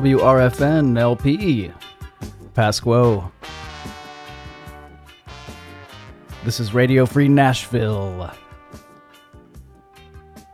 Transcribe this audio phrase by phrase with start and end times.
[0.00, 1.70] WRFN LP,
[2.54, 3.30] Pasquo.
[6.42, 8.30] This is Radio Free Nashville.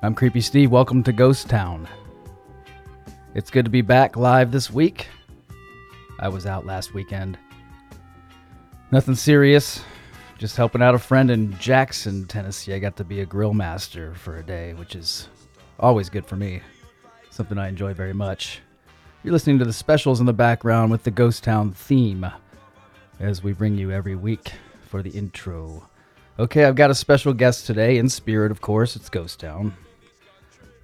[0.03, 0.73] I'm Creepy Steve.
[0.73, 1.87] Welcome to Ghost Town.
[3.37, 5.07] It's good to be back live this week.
[6.19, 7.39] I was out last weekend.
[8.91, 9.81] Nothing serious,
[10.39, 12.75] just helping out a friend in Jackson, Tennessee.
[12.75, 15.29] I got to be a grill master for a day, which is
[15.79, 16.63] always good for me.
[17.31, 18.61] Something I enjoy very much.
[19.23, 22.27] You're listening to the specials in the background with the Ghost Town theme
[23.19, 24.53] as we bring you every week
[24.89, 25.89] for the intro.
[26.39, 28.95] Okay, I've got a special guest today, in spirit, of course.
[28.95, 29.75] It's Ghost Town.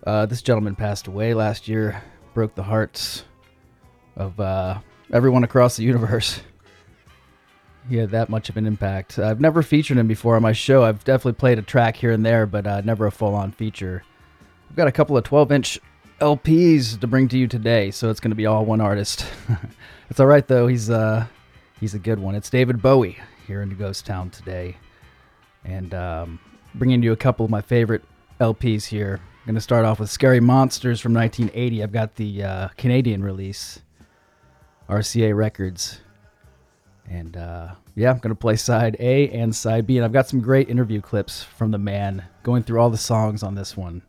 [0.04, 2.02] Uh, this gentleman passed away last year,
[2.34, 3.24] broke the hearts
[4.16, 4.78] of uh,
[5.12, 6.40] everyone across the universe.
[7.88, 9.18] He had that much of an impact.
[9.18, 10.82] I've never featured him before on my show.
[10.84, 14.02] I've definitely played a track here and there, but uh, never a full on feature.
[14.70, 15.80] I've got a couple of 12 inch
[16.22, 19.26] LPs to bring to you today, so it's going to be all one artist.
[20.08, 20.68] it's all right though.
[20.68, 21.26] He's uh
[21.80, 22.36] he's a good one.
[22.36, 24.76] It's David Bowie here in Ghost Town today,
[25.64, 26.38] and um,
[26.76, 28.04] bringing you a couple of my favorite
[28.40, 29.18] LPs here.
[29.20, 31.82] I'm going to start off with Scary Monsters from 1980.
[31.82, 33.80] I've got the uh, Canadian release,
[34.88, 36.02] RCA Records,
[37.10, 40.28] and uh, yeah, I'm going to play side A and side B, and I've got
[40.28, 44.02] some great interview clips from the man going through all the songs on this one.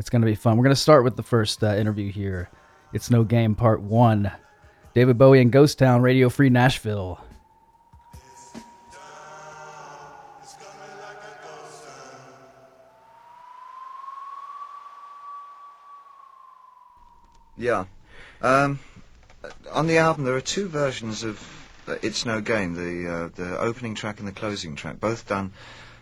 [0.00, 0.56] It's going to be fun.
[0.56, 2.48] We're going to start with the first uh, interview here.
[2.94, 4.32] It's No Game Part 1.
[4.94, 7.22] David Bowie and Ghost Town, Radio Free Nashville.
[17.58, 17.84] Yeah.
[18.40, 18.78] Um,
[19.70, 21.38] on the album, there are two versions of
[21.86, 25.52] uh, "It's No Game," the uh, the opening track and the closing track, both done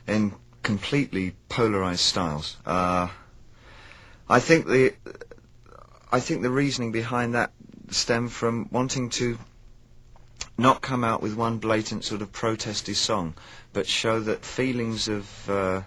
[0.07, 2.59] in completely polarized styles.
[2.65, 3.09] Uh,
[4.31, 4.95] I think the
[6.13, 7.53] I think the reasoning behind that
[7.91, 9.39] stemmed from wanting to
[10.59, 13.35] not come out with one blatant sort of protesty song,
[13.73, 15.83] but show that feelings of uh,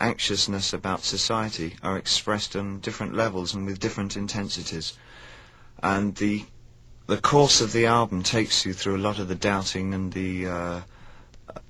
[0.00, 4.94] anxiousness about society are expressed on different levels and with different intensities.
[5.82, 6.44] And the
[7.06, 10.46] the course of the album takes you through a lot of the doubting and the
[10.46, 10.80] uh,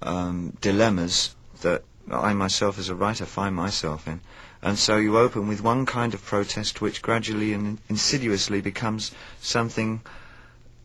[0.03, 4.21] um, dilemmas that I myself as a writer find myself in.
[4.65, 10.01] And so you open with one kind of protest which gradually and insidiously becomes something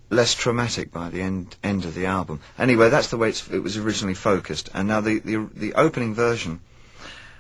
[0.10, 2.42] less traumatic by the end end of the album.
[2.58, 4.70] Anyway, that's the way it was originally focused.
[4.74, 6.60] And now the, the, the opening version,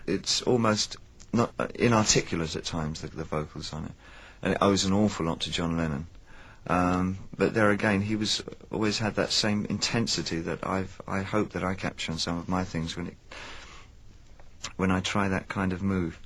[0.07, 0.95] it's almost
[1.33, 3.91] not uh, inarticulate at times, the, the vocals on it.
[4.41, 6.07] And it owes an awful lot to John Lennon.
[6.67, 8.41] Um, but there again, he was
[8.72, 12.47] always had that same intensity that I've I hope that I capture in some of
[12.47, 13.17] my things when it
[14.78, 16.17] when I try that kind of move.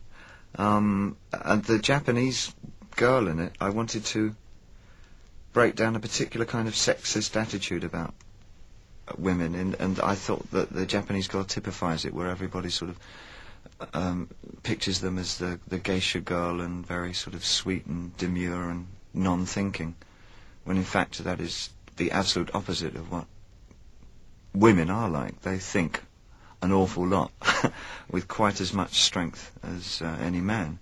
[0.55, 2.53] Um, and the Japanese
[2.95, 4.35] girl in it, I wanted to
[5.51, 8.13] break down a particular kind of sexist attitude about
[9.17, 12.99] women, and, and I thought that the Japanese girl typifies it, where everybody sort of
[13.93, 14.29] um,
[14.63, 18.87] pictures them as the, the geisha girl and very sort of sweet and demure and
[19.13, 19.95] non-thinking,
[20.63, 23.25] when in fact that is the absolute opposite of what
[24.53, 25.41] women are like.
[25.41, 26.03] They think
[26.63, 27.31] an awful lot
[28.09, 30.79] with quite as much strength as uh, any man.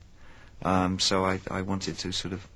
[0.63, 2.47] Um, so I, I wanted to sort of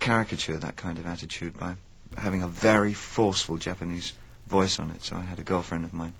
[0.00, 1.74] caricature that kind of attitude by
[2.16, 4.14] having a very forceful Japanese
[4.46, 5.02] voice on it.
[5.02, 6.14] So I had a girlfriend of mine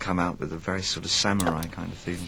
[0.00, 2.26] come out with a very sort of samurai kind of feeling.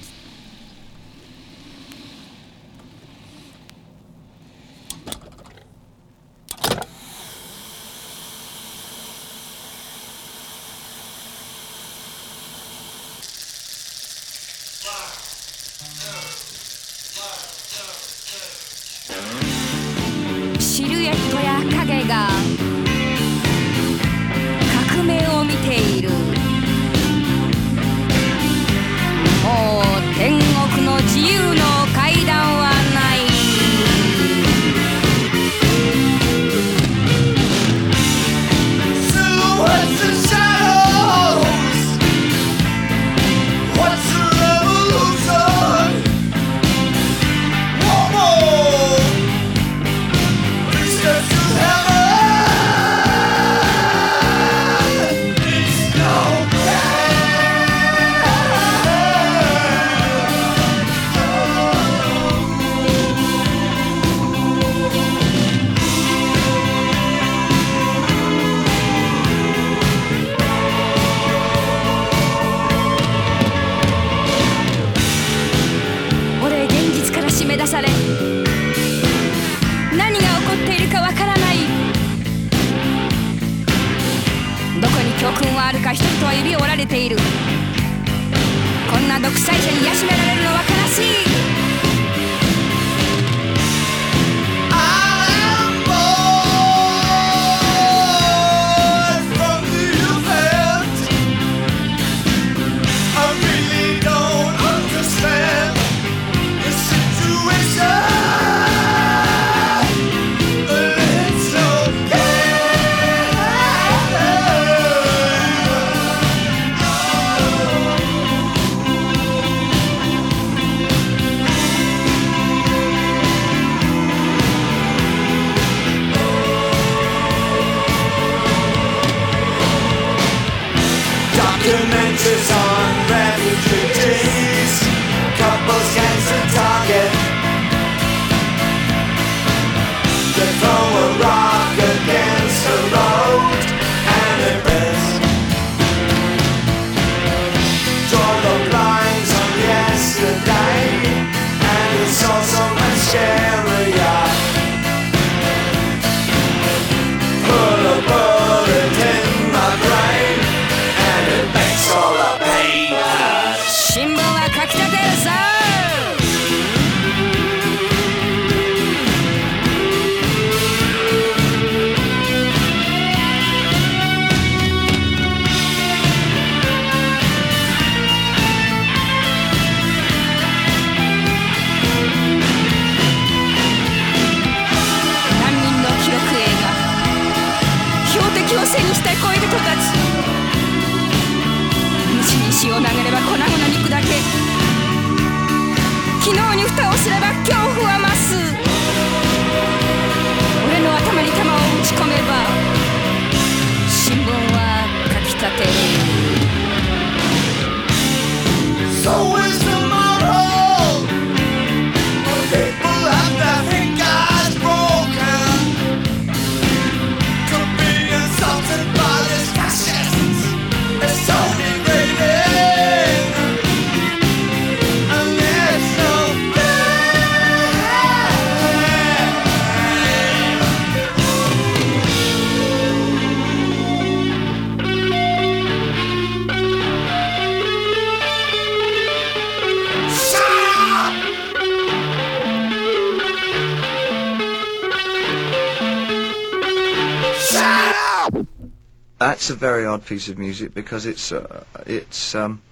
[249.98, 252.62] A piece of music because it's uh, it's um,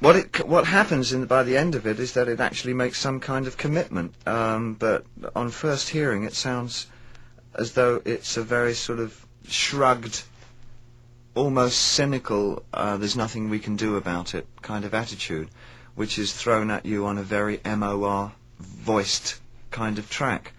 [0.00, 2.98] what it what happens in by the end of it is that it actually makes
[2.98, 4.12] some kind of commitment.
[4.26, 6.88] Um, but on first hearing, it sounds
[7.54, 10.24] as though it's a very sort of shrugged,
[11.34, 12.62] almost cynical.
[12.74, 15.48] Uh, There's nothing we can do about it kind of attitude,
[15.94, 20.52] which is thrown at you on a very MOR voiced kind of track.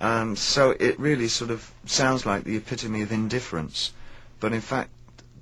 [0.00, 3.92] Um, so it really sort of sounds like the epitome of indifference,
[4.38, 4.90] but in fact,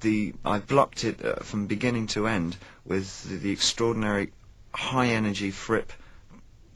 [0.00, 4.32] the I blocked it uh, from beginning to end with the, the extraordinary
[4.74, 5.92] high energy Fripp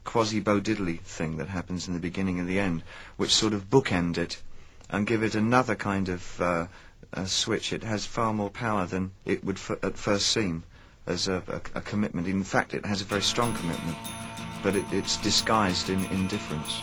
[0.03, 2.83] quasi Bo Diddley thing that happens in the beginning and the end,
[3.17, 4.41] which sort of bookend it
[4.89, 6.67] and give it another kind of uh,
[7.25, 7.71] switch.
[7.73, 10.63] It has far more power than it would at first seem
[11.07, 12.27] as a, a, a commitment.
[12.27, 13.97] In fact, it has a very strong commitment,
[14.63, 16.81] but it, it's disguised in indifference.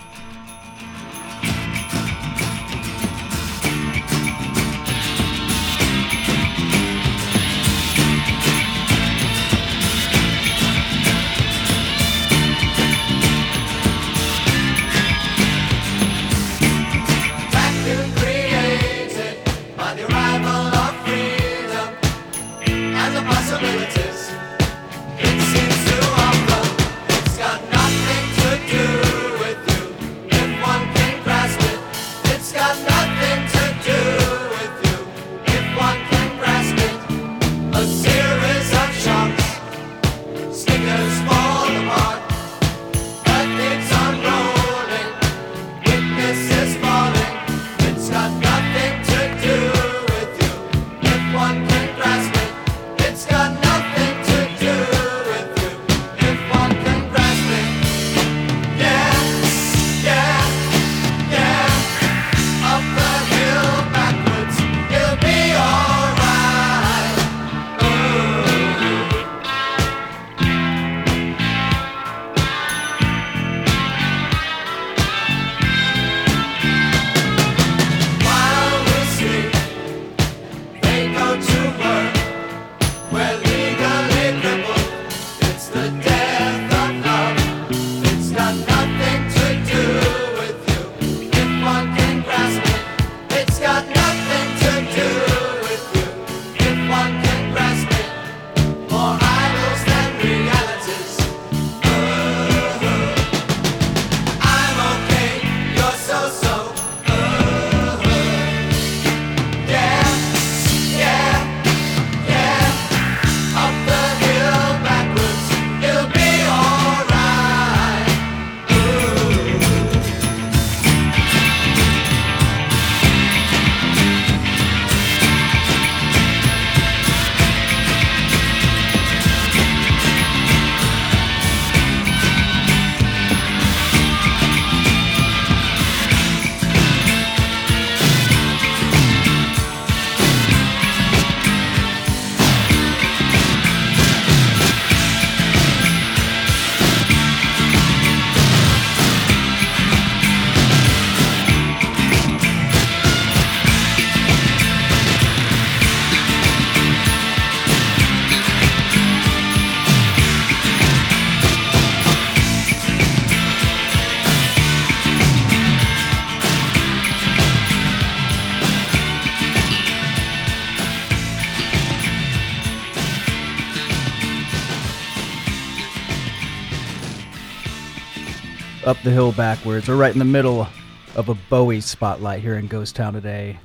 [179.19, 179.89] Hill Backwards.
[179.89, 180.69] We're right in the middle
[181.17, 183.59] of a Bowie spotlight here in Ghost Town today.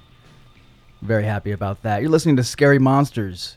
[1.04, 2.02] Very happy about that.
[2.02, 3.56] You're listening to Scary Monsters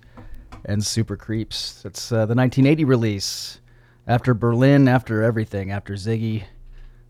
[0.67, 1.83] and Super Creeps.
[1.87, 3.63] It's uh, the 1980 release.
[4.07, 6.45] After Berlin, after everything, after Ziggy,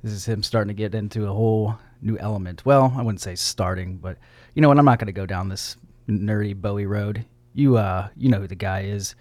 [0.05, 2.65] this is him starting to get into a whole new element.
[2.65, 4.19] Well, I wouldn't say starting, but
[4.55, 4.79] you know what?
[4.79, 5.77] I'm not going to go down this
[6.09, 7.25] nerdy Bowie road.
[7.55, 9.17] You, uh, you know who the guy is.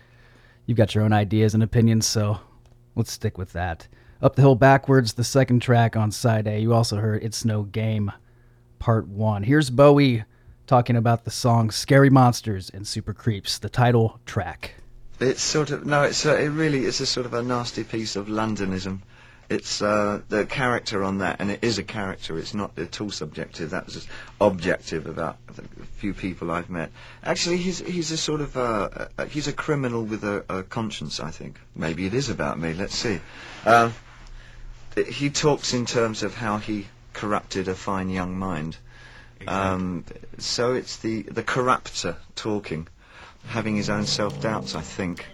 [0.68, 2.38] You've got your own ideas and opinions, so
[2.96, 3.88] let's stick with that.
[4.22, 6.60] Up the Hill Backwards, the second track on side A.
[6.60, 8.12] You also heard It's No Game,
[8.80, 9.44] part one.
[9.44, 10.24] Here's Bowie
[10.68, 14.76] talking about the song Scary Monsters and Super Creeps, the title track.
[15.20, 16.04] It's sort of no.
[16.04, 19.02] It's a, it really is a sort of a nasty piece of Londonism.
[19.50, 22.38] It's uh, the character on that, and it is a character.
[22.40, 23.70] It's not at all subjective.
[23.70, 24.08] That was
[24.42, 25.64] objective about the
[25.98, 26.90] few people I've met.
[27.24, 31.20] Actually, he's he's a sort of uh, uh, he's a criminal with a, a conscience.
[31.20, 32.74] I think maybe it is about me.
[32.74, 33.20] Let's see.
[33.66, 33.94] Um,
[34.96, 38.78] he talks in terms of how he corrupted a fine young mind.
[39.48, 40.06] Um,
[40.38, 42.88] so it's the the corrupter talking,
[43.48, 44.76] having his own self doubts.
[44.76, 45.26] I think.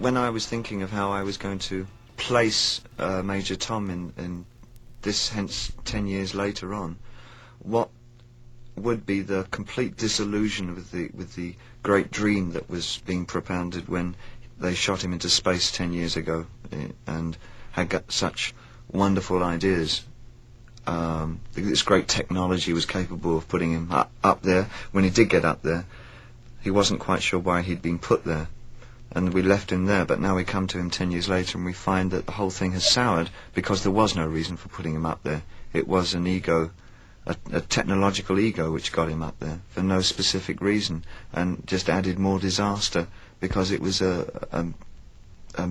[0.00, 1.86] When I was thinking of how I was going to
[2.16, 4.46] place uh, Major Tom in, in
[5.02, 6.96] this, hence ten years later on,
[7.58, 7.90] what
[8.76, 13.88] would be the complete disillusion with the with the great dream that was being propounded
[13.88, 14.16] when
[14.58, 17.36] they shot him into space ten years ago eh, and
[17.72, 18.54] had got such
[18.90, 20.04] wonderful ideas.
[20.86, 24.68] Um, this great technology was capable of putting him up, up there.
[24.92, 25.84] When he did get up there,
[26.62, 28.48] he wasn't quite sure why he'd been put there.
[29.12, 31.64] And we left him there, but now we come to him ten years later and
[31.66, 34.94] we find that the whole thing has soured because there was no reason for putting
[34.94, 35.42] him up there.
[35.72, 36.70] It was an ego,
[37.26, 41.88] a, a technological ego which got him up there for no specific reason and just
[41.90, 43.08] added more disaster
[43.40, 44.66] because it was a, a,
[45.62, 45.70] a,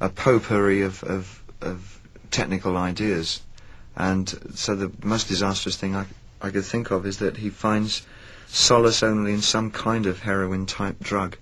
[0.00, 3.42] a potpourri of, of, of technical ideas.
[3.96, 6.06] And so the most disastrous thing I,
[6.40, 8.06] I could think of is that he finds
[8.46, 11.36] solace only in some kind of heroin type drug.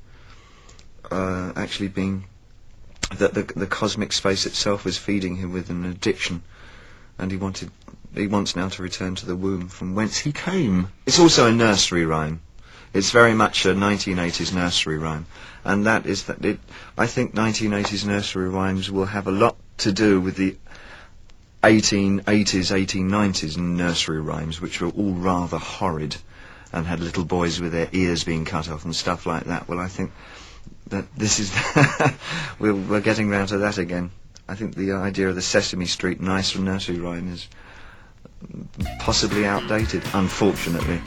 [1.10, 2.24] Uh, actually being
[3.18, 6.42] that the, the cosmic space itself was feeding him with an addiction,
[7.18, 7.70] and he wanted
[8.14, 10.88] he wants now to return to the womb from whence he came.
[11.06, 12.40] It's also a nursery rhyme.
[12.92, 15.26] It's very much a 1980s nursery rhyme,
[15.64, 16.58] and that is that it.
[16.96, 20.56] I think 1980s nursery rhymes will have a lot to do with the
[21.62, 26.16] 1880s, 1890s nursery rhymes, which were all rather horrid
[26.72, 29.68] and had little boys with their ears being cut off and stuff like that.
[29.68, 30.12] Well, I think
[30.88, 31.52] that this is
[32.58, 34.10] we're, we're getting round to that again.
[34.48, 37.48] I think the idea of the Sesame Street nice nursery rhyme is
[39.00, 41.00] possibly outdated, unfortunately.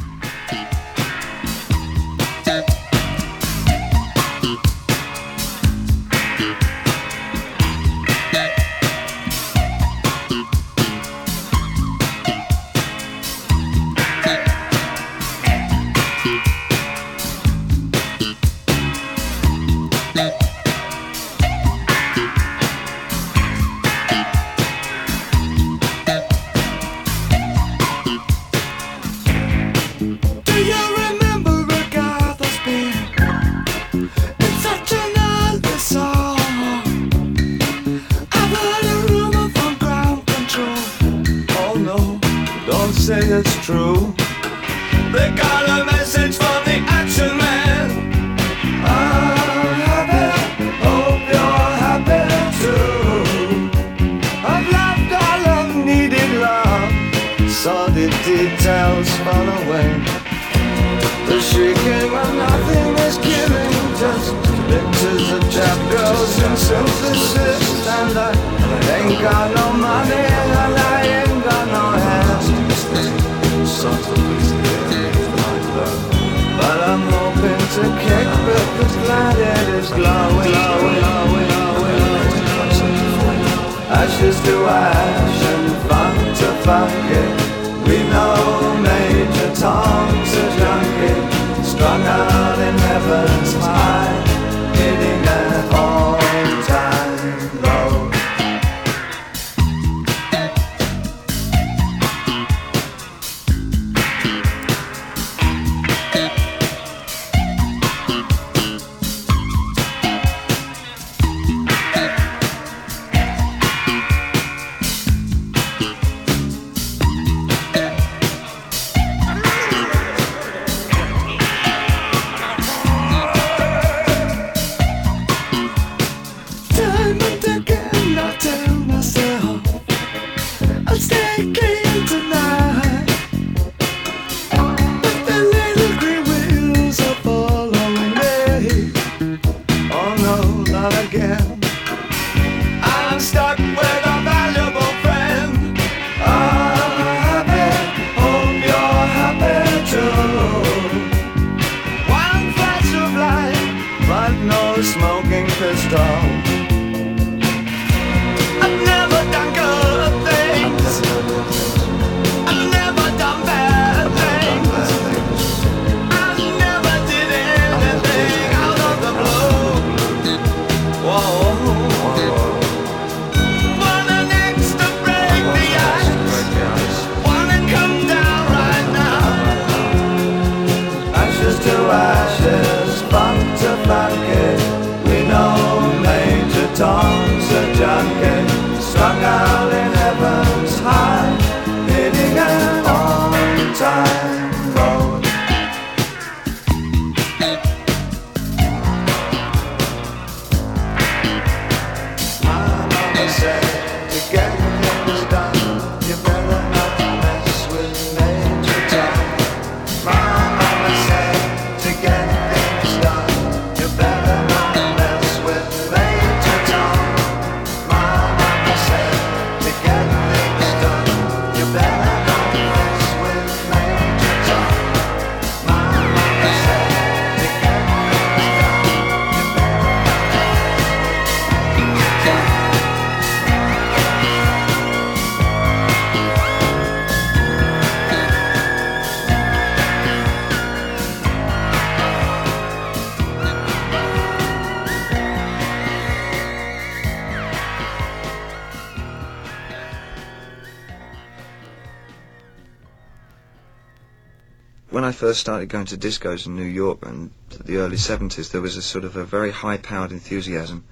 [255.29, 257.29] First started going to discos in New York in
[257.63, 260.83] the early 70s, there was a sort of a very high-powered enthusiasm,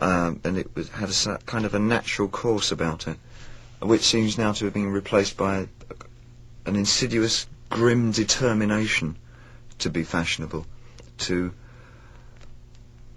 [0.00, 3.18] um, and it was, had a kind of a natural course about it,
[3.82, 5.66] which seems now to have been replaced by a,
[6.64, 9.16] an insidious, grim determination
[9.80, 10.64] to be fashionable,
[11.18, 11.52] to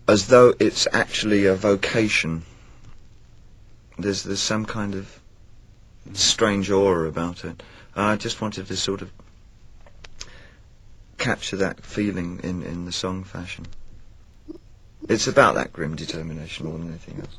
[0.10, 2.44] as though it's actually a vocation.
[3.98, 5.18] There's there's some kind of
[6.12, 7.64] strange aura about it.
[7.96, 9.14] I just wanted to sort of
[11.22, 13.66] capture that feeling in, in the song fashion.
[15.08, 17.38] It's about that grim determination more than anything else.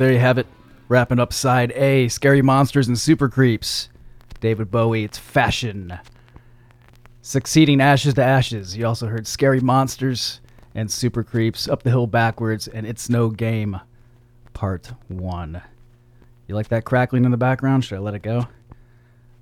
[0.00, 0.46] There you have it.
[0.88, 3.90] Wrapping up side A Scary Monsters and Super Creeps.
[4.40, 5.98] David Bowie, it's fashion.
[7.20, 8.74] Succeeding Ashes to Ashes.
[8.74, 10.40] You also heard Scary Monsters
[10.74, 13.78] and Super Creeps, Up the Hill Backwards, and It's No Game,
[14.54, 15.60] Part 1.
[16.48, 17.84] You like that crackling in the background?
[17.84, 18.48] Should I let it go?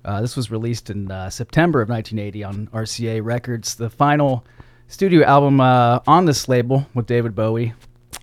[0.03, 4.45] Uh, this was released in uh, September of 1980 on RCA Records, the final
[4.89, 7.73] studio album uh, on this label with David Bowie.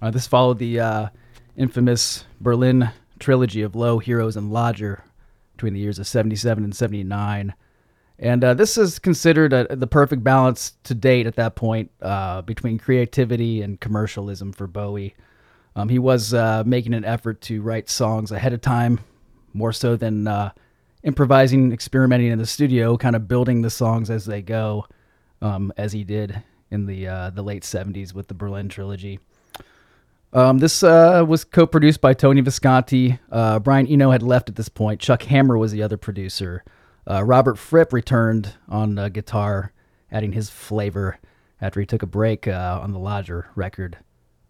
[0.03, 1.09] Uh, this followed the uh,
[1.57, 5.03] infamous Berlin trilogy of Low, Heroes, and Lodger
[5.53, 7.55] between the years of 77 and 79.
[8.19, 12.42] And uh, this is considered a, the perfect balance to date at that point uh,
[12.42, 15.14] between creativity and commercialism for Bowie.
[15.75, 19.01] Um, he was uh, making an effort to write songs ahead of time,
[19.53, 20.53] more so than uh,
[21.03, 24.87] improvising, experimenting in the studio, kind of building the songs as they go,
[25.42, 29.21] um, as he did in the uh, the late 70s with the Berlin trilogy.
[30.33, 33.19] Um, this uh, was co-produced by Tony Visconti.
[33.31, 35.01] Uh, Brian Eno had left at this point.
[35.01, 36.65] Chuck Hammer was the other producer.
[37.09, 39.73] Uh, Robert Fripp returned on uh, guitar,
[40.11, 41.19] adding his flavor
[41.61, 43.99] after he took a break uh, on the Lodger record.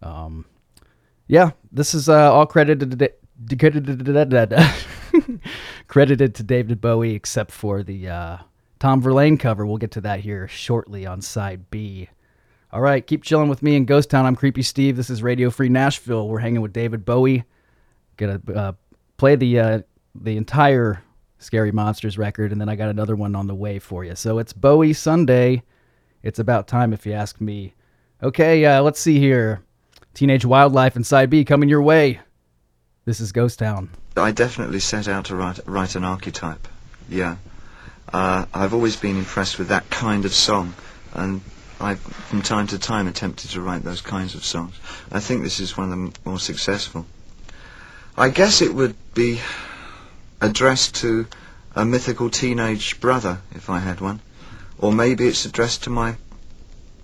[0.01, 0.45] Um,
[1.27, 3.11] yeah, this is uh, all credited
[3.57, 4.53] credited,
[5.87, 8.39] credited to David Bowie, except for the
[8.79, 9.65] Tom Verlaine cover.
[9.65, 12.09] We'll get to that here shortly on side B.
[12.69, 14.25] All right, keep chilling with me in Ghost Town.
[14.25, 14.97] I'm Creepy Steve.
[14.97, 16.27] This is Radio Free Nashville.
[16.27, 17.45] We're hanging with David Bowie.
[18.17, 18.73] Gonna uh,
[19.15, 19.81] play the uh,
[20.15, 21.01] the entire
[21.39, 24.15] Scary Monsters record, and then I got another one on the way for you.
[24.15, 25.63] So it's Bowie Sunday.
[26.23, 27.73] It's about time, if you ask me.
[28.21, 29.63] Okay, uh, let's see here.
[30.13, 32.19] Teenage Wildlife and Side B coming your way.
[33.05, 33.89] This is Ghost Town.
[34.17, 36.67] I definitely set out to write, write an archetype.
[37.07, 37.37] Yeah.
[38.11, 40.73] Uh, I've always been impressed with that kind of song,
[41.13, 41.39] and
[41.79, 44.75] I've from time to time attempted to write those kinds of songs.
[45.11, 47.05] I think this is one of the more successful.
[48.17, 49.39] I guess it would be
[50.41, 51.27] addressed to
[51.75, 54.21] a mythical teenage brother, if I had one.
[54.79, 56.15] Or maybe it's addressed to my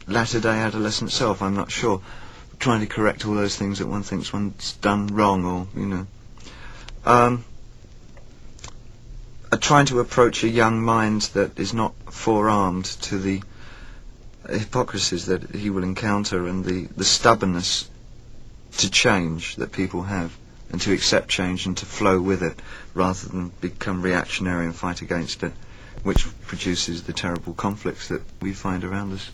[0.08, 2.02] latter-day adolescent self, I'm not sure.
[2.60, 6.08] Trying to correct all those things that one thinks one's done wrong, or, you know.
[7.06, 7.46] Um,
[9.58, 13.42] trying to approach a young mind that is not forearmed to the
[14.50, 17.90] hypocrisies that he will encounter and the, the stubbornness
[18.78, 20.36] to change that people have
[20.72, 22.60] and to accept change and to flow with it
[22.94, 25.54] rather than become reactionary and fight against it,
[26.04, 29.30] which produces the terrible conflicts that we find around us.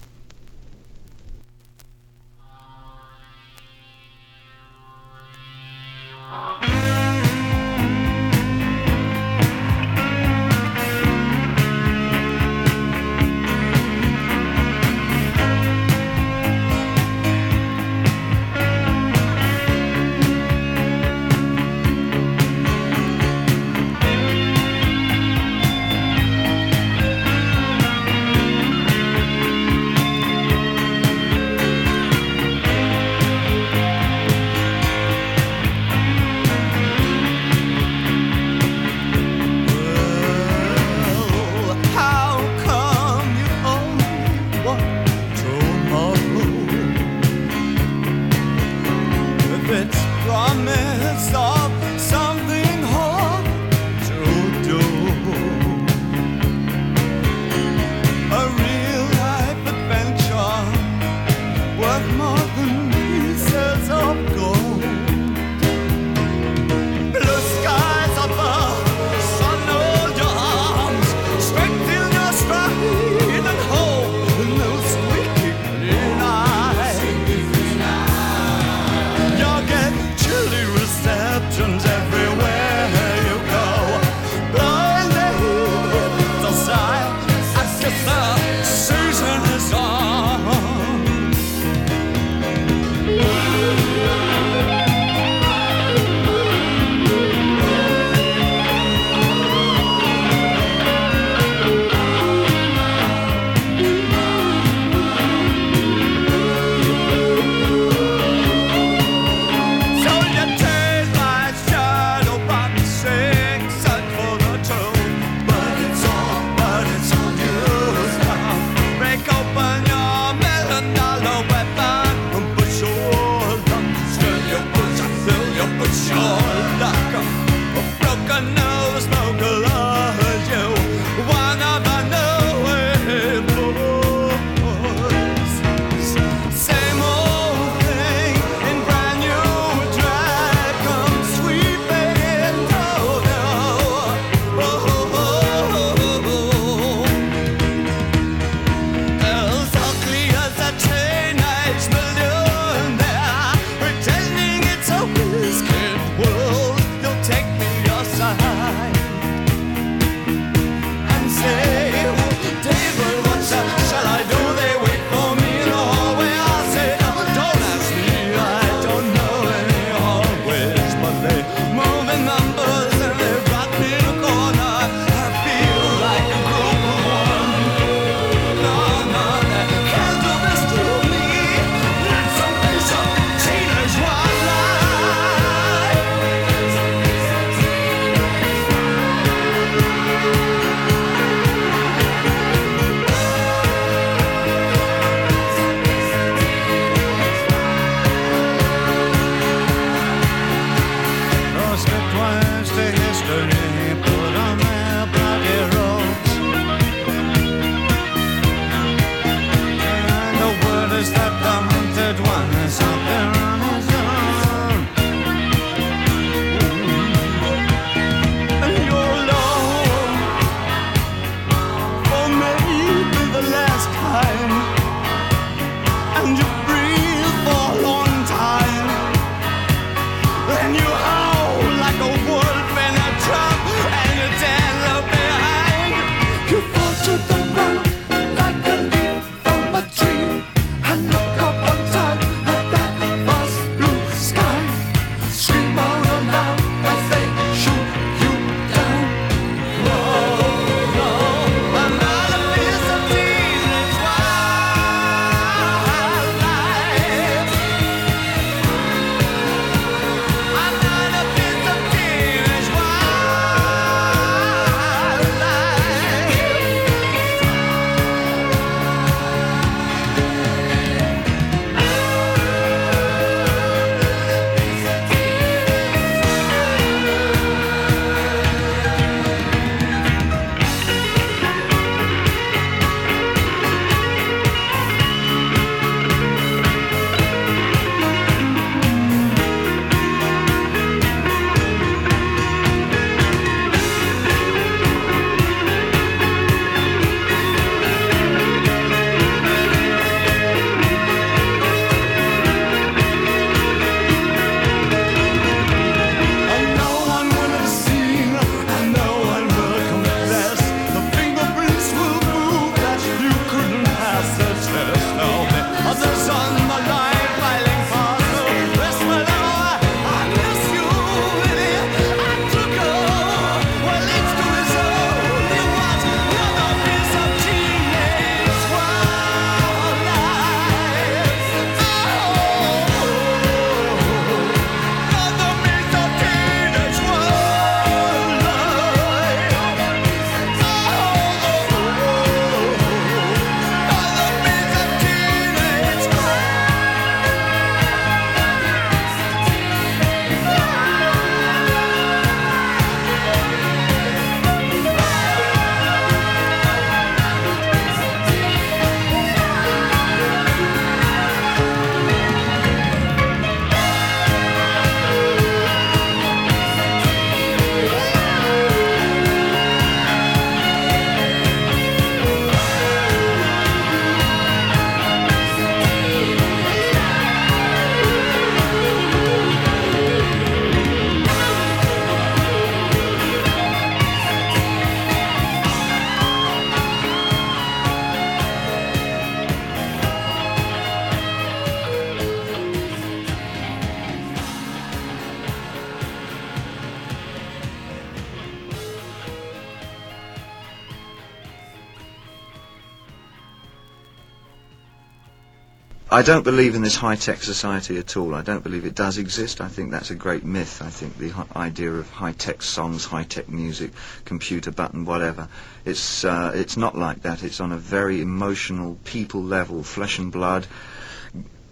[406.20, 408.36] I don't believe in this high-tech society at all.
[408.36, 409.62] I don't believe it does exist.
[409.62, 410.82] I think that's a great myth.
[410.82, 413.92] I think the idea of high-tech songs, high-tech music,
[414.26, 415.48] computer button, whatever,
[415.86, 417.42] it's uh, it's not like that.
[417.42, 420.68] It's on a very emotional, people level, flesh and blood.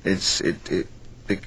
[0.05, 0.87] It's it it.
[1.27, 1.39] it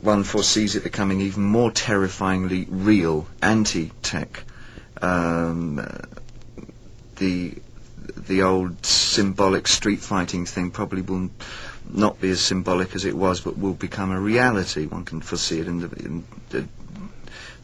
[0.00, 4.42] one foresees it becoming even more terrifyingly real, anti-tech.
[5.00, 5.86] Um,
[7.14, 7.54] the
[8.16, 11.30] the old symbolic street fighting thing probably will
[11.90, 14.86] not be as symbolic as it was, but will become a reality.
[14.86, 16.66] One can foresee it in the, in the,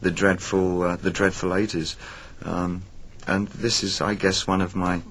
[0.01, 1.95] the dreadful uh, the dreadful 80s.
[2.43, 2.83] Um,
[3.27, 5.01] and this is, I guess, one of my.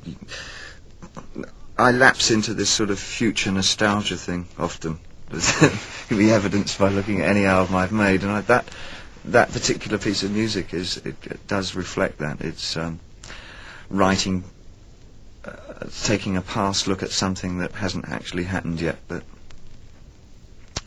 [1.76, 4.98] I lapse into this sort of future nostalgia thing often.
[6.08, 8.68] can be evidenced by looking at any album I've made, and I, that
[9.24, 12.40] that particular piece of music is it, it does reflect that.
[12.40, 13.00] It's um,
[13.90, 14.44] writing
[16.02, 19.22] taking a past look at something that hasn't actually happened yet, but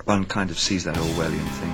[0.05, 1.73] one kind of sees that Orwellian thing.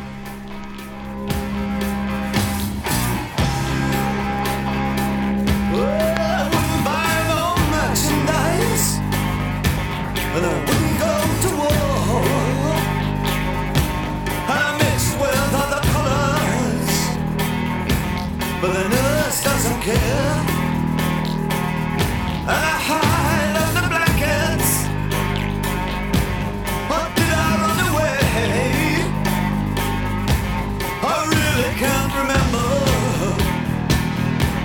[18.62, 20.53] But the nurse doesn't care.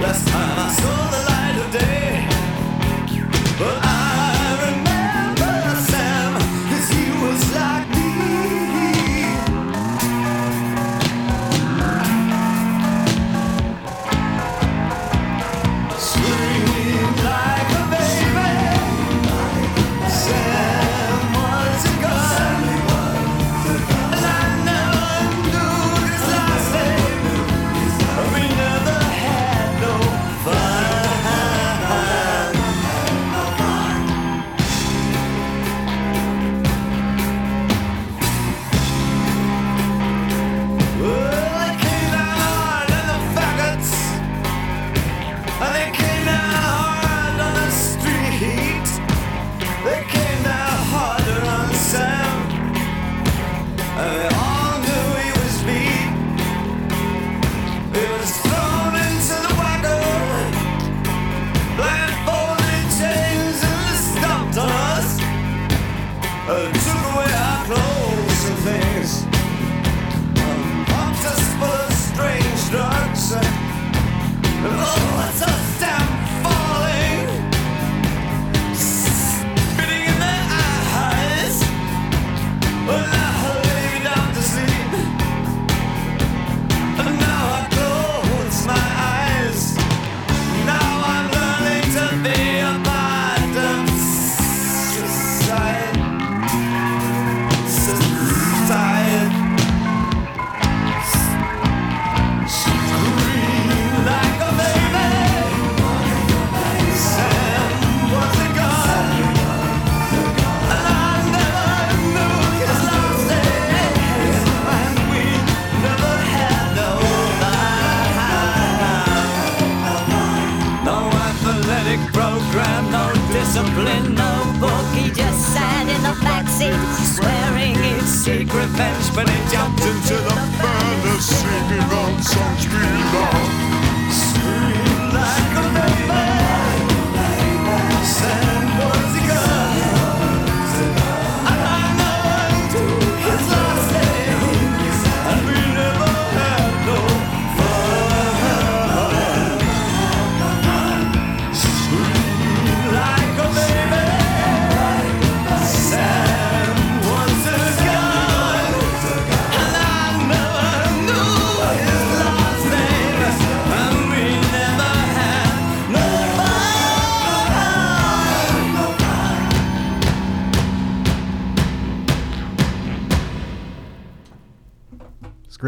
[0.01, 1.08] Last time I saw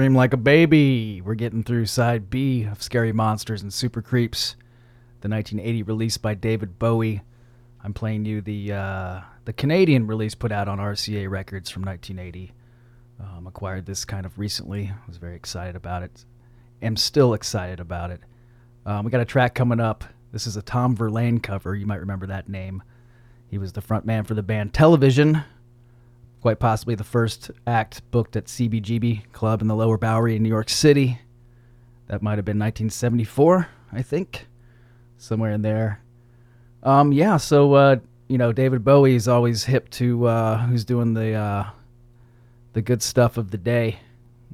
[0.01, 1.20] Scream like a baby.
[1.20, 4.57] We're getting through side B of Scary Monsters and Super Creeps,
[5.20, 7.20] the 1980 release by David Bowie.
[7.84, 12.55] I'm playing you the uh, the Canadian release put out on RCA Records from 1980.
[13.20, 14.90] Um, acquired this kind of recently.
[15.07, 16.24] Was very excited about it.
[16.80, 18.22] Am still excited about it.
[18.86, 20.05] Um, we got a track coming up.
[20.32, 21.74] This is a Tom Verlaine cover.
[21.76, 22.82] You might remember that name.
[23.48, 25.44] He was the front man for the band Television
[26.41, 30.49] quite possibly the first act booked at CBGB Club in the Lower Bowery in New
[30.49, 31.20] York City.
[32.09, 34.47] That might have been 1974, I think,
[35.18, 36.03] somewhere in there.
[36.82, 37.97] Um, yeah, so uh,
[38.28, 41.70] you know, David Bowie is always hip to uh, who's doing the uh,
[42.72, 43.99] the good stuff of the day.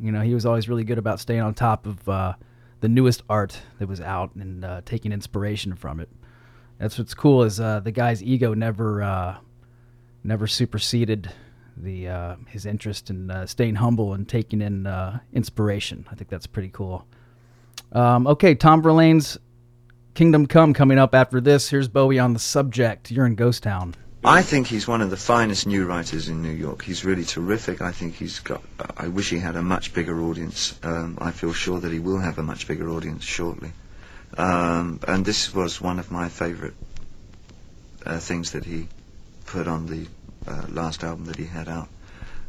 [0.00, 2.34] You know, he was always really good about staying on top of uh,
[2.80, 6.08] the newest art that was out and uh, taking inspiration from it.
[6.78, 9.36] That's what's cool is uh, the guy's ego never uh,
[10.24, 11.30] never superseded
[11.76, 16.06] the uh, his interest in uh, staying humble and taking in uh, inspiration.
[16.10, 17.06] I think that's pretty cool.
[17.92, 19.38] Um, okay, Tom Verlaine's
[20.14, 21.68] Kingdom Come coming up after this.
[21.68, 23.10] Here's Bowie on the subject.
[23.10, 23.94] You're in Ghost Town.
[24.24, 26.82] I think he's one of the finest new writers in New York.
[26.82, 27.80] He's really terrific.
[27.80, 28.60] I think he's got.
[28.96, 30.76] I wish he had a much bigger audience.
[30.82, 33.70] Um, I feel sure that he will have a much bigger audience shortly.
[34.36, 36.74] Um, and this was one of my favourite
[38.04, 38.88] uh, things that he
[39.44, 40.06] put on the
[40.46, 41.88] uh, last album that he had out.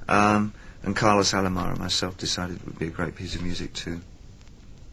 [0.07, 3.73] Um, and Carlos Alomar and myself decided it would be a great piece of music
[3.73, 3.99] to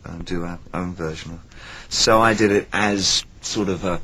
[0.04, 1.40] um, do our own version of.
[1.88, 4.00] So I did it as sort of a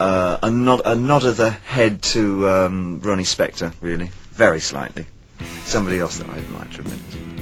[0.00, 5.06] uh, a nod a nod of the head to um, Ronnie Spector, really, very slightly.
[5.64, 7.33] Somebody else that I admire tremendously.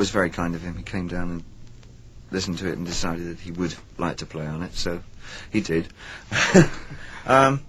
[0.00, 0.78] Was very kind of him.
[0.78, 1.44] He came down and
[2.30, 5.02] listened to it and decided that he would like to play on it, so
[5.50, 5.88] he did.
[7.26, 7.60] um,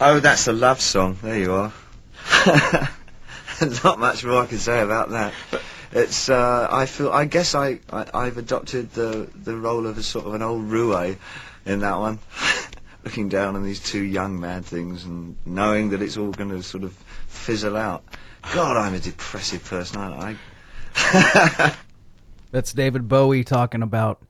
[0.00, 1.18] oh, that's a love song.
[1.20, 1.72] There you are.
[3.84, 5.34] Not much more I can say about that.
[5.92, 6.30] It's.
[6.30, 7.10] Uh, I feel.
[7.10, 8.06] I guess I, I.
[8.14, 11.14] I've adopted the the role of a sort of an old roue
[11.66, 12.20] in that one,
[13.04, 16.62] looking down on these two young mad things and knowing that it's all going to
[16.62, 16.94] sort of
[17.26, 18.02] fizzle out.
[18.54, 20.00] God, I'm a depressive person.
[20.00, 20.36] aren't I.
[22.50, 24.22] That's David Bowie talking about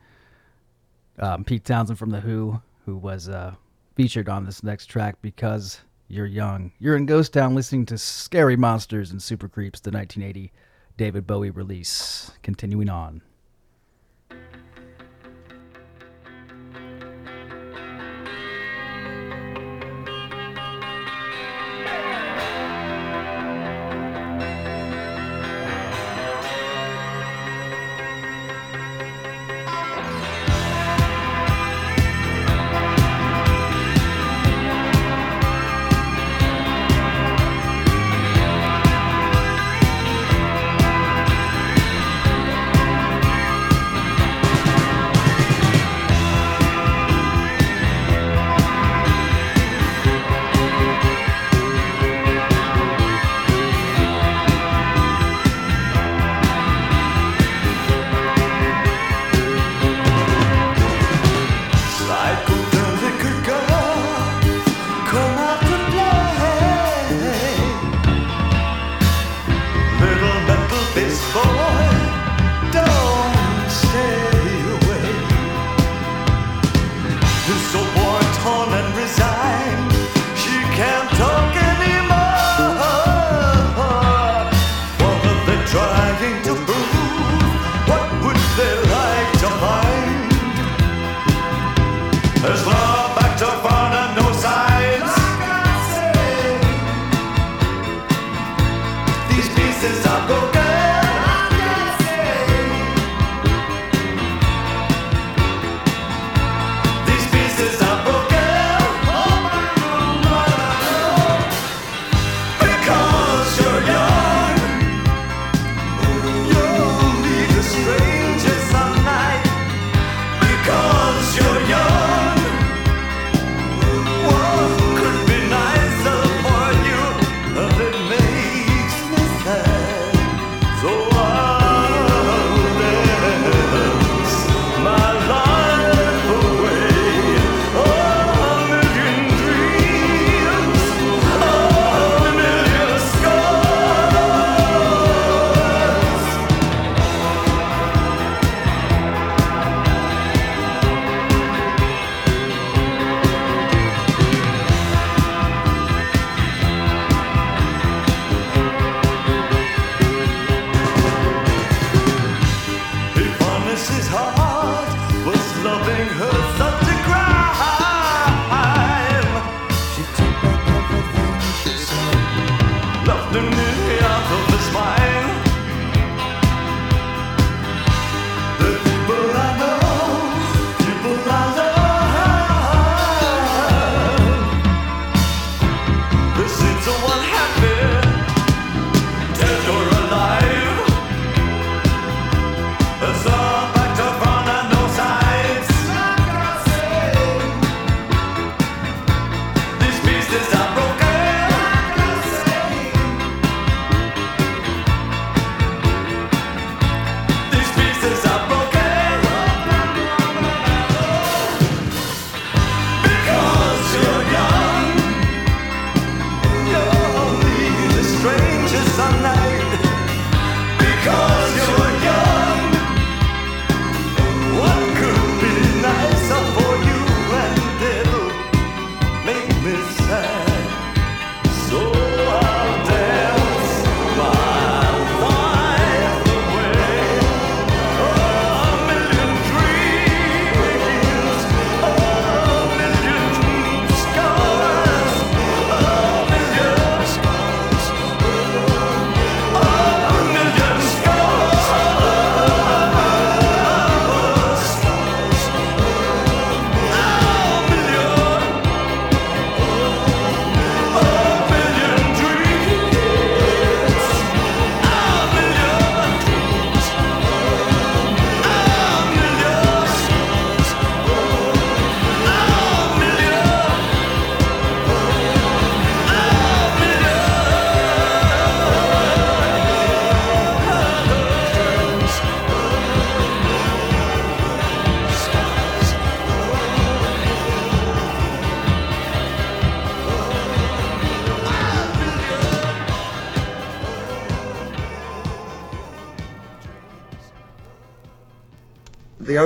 [1.18, 3.54] um, Pete Townshend from The Who, who was uh,
[3.94, 6.72] featured on this next track because you're young.
[6.78, 10.52] You're in Ghost Town listening to Scary Monsters and Super Creeps, the 1980
[10.96, 12.32] David Bowie release.
[12.42, 13.22] Continuing on.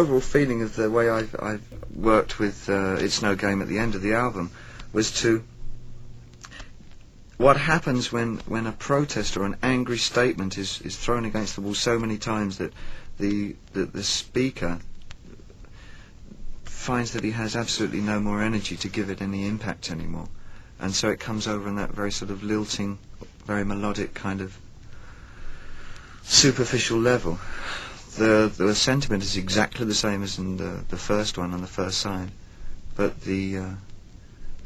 [0.05, 1.63] Overall feeling of the way I've, I've
[1.97, 4.51] worked with uh, It's No Game at the end of the album
[4.93, 5.43] was to
[7.39, 11.63] what happens when, when a protest or an angry statement is, is thrown against the
[11.63, 12.75] wall so many times that
[13.19, 14.79] the, the, the speaker
[16.65, 20.29] finds that he has absolutely no more energy to give it any impact anymore.
[20.79, 22.99] And so it comes over in that very sort of lilting,
[23.47, 24.59] very melodic kind of
[26.25, 27.39] superficial level.
[28.17, 31.67] The, the sentiment is exactly the same as in the, the first one on the
[31.67, 32.31] first side,
[32.95, 33.71] but the, uh,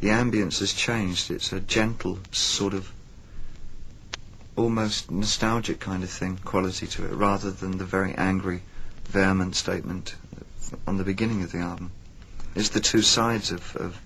[0.01, 1.31] the ambience has changed.
[1.31, 2.93] It's a gentle sort of
[4.55, 8.61] almost nostalgic kind of thing, quality to it, rather than the very angry,
[9.05, 10.17] vehement statement
[10.87, 11.91] on the beginning of the album.
[12.55, 13.99] It's the two sides of, of,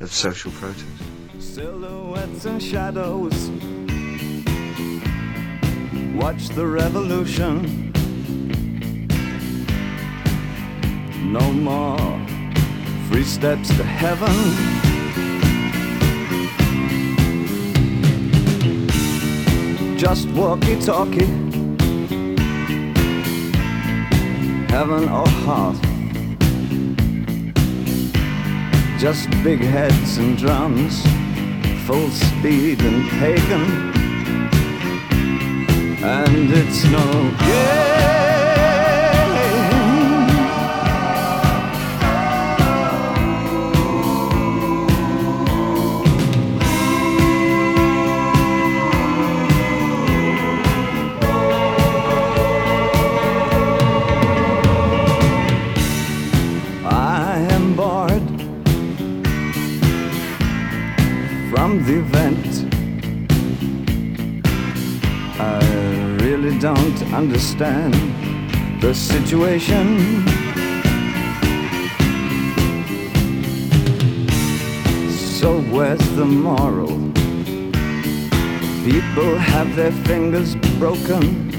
[0.00, 0.86] of social protest.
[1.38, 3.50] Silhouettes and shadows.
[6.16, 7.99] Watch the revolution.
[11.22, 12.26] No more
[13.08, 14.34] free steps to heaven.
[19.96, 21.26] Just walkie talkie.
[24.70, 25.76] Heaven or heart.
[28.98, 31.02] Just big heads and drums,
[31.86, 33.90] full speed and pagan.
[36.02, 38.29] And it's no game.
[66.60, 67.94] Don't understand
[68.82, 70.26] the situation.
[75.10, 76.98] So where's the moral?
[78.84, 81.50] People have their fingers broken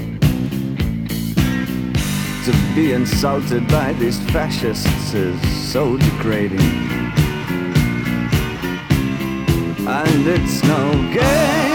[2.44, 6.60] to be insulted by these fascists is so degrading.
[9.84, 11.71] And it's no game.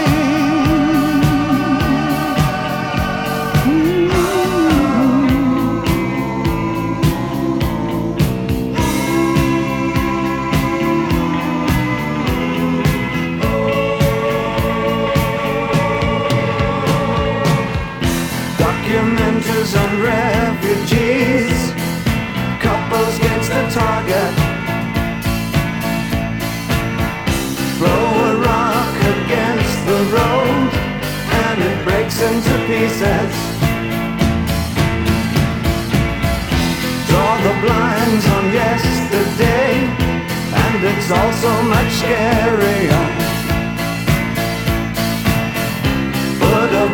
[32.20, 33.32] Into pieces.
[37.06, 39.86] Draw the blinds on yesterday,
[40.62, 43.04] and it's also much scarier.
[46.40, 46.86] Put a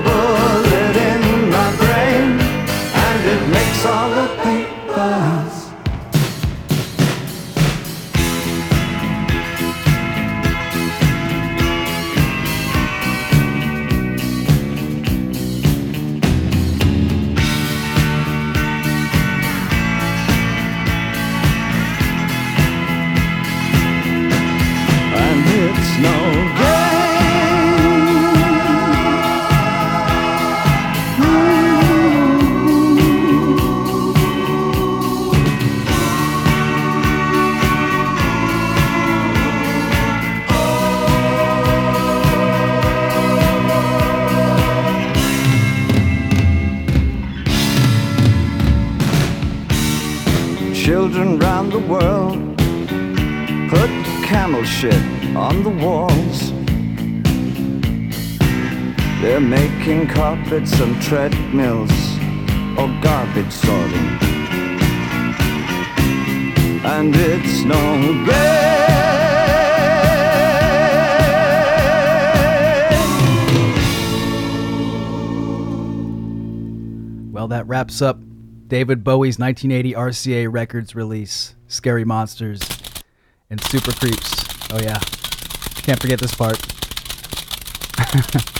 [60.45, 61.91] carpets and treadmills
[62.77, 64.19] or garbage sorting.
[66.85, 68.53] And it's no game.
[77.33, 78.21] Well, that wraps up
[78.69, 82.61] David Bowie's 1980 RCA Records release, Scary Monsters
[83.49, 84.45] and Super Creeps.
[84.73, 84.99] Oh, yeah.
[85.83, 86.61] Can't forget this part.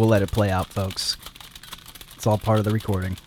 [0.00, 1.18] we'll let it play out, folks.
[2.16, 3.18] It's all part of the recording.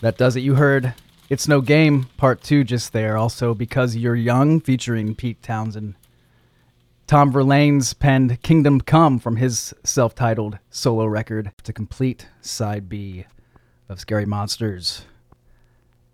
[0.00, 0.40] That does it.
[0.40, 0.94] You heard
[1.28, 3.16] It's No Game Part 2 just there.
[3.16, 5.96] Also, Because You're Young, featuring Pete Townshend
[7.08, 11.50] Tom Verlaine's penned Kingdom Come from his self titled solo record.
[11.64, 13.24] to complete side B
[13.88, 15.06] of Scary Monsters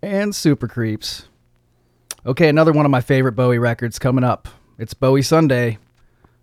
[0.01, 1.27] and Super Creeps.
[2.27, 4.47] Okay, another one of my favorite Bowie records coming up.
[4.79, 5.77] It's Bowie Sunday.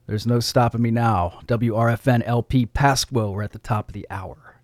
[0.06, 1.40] There's no stopping me now.
[1.46, 3.32] WRFN LP Pasquo.
[3.32, 4.60] We're at the top of the hour.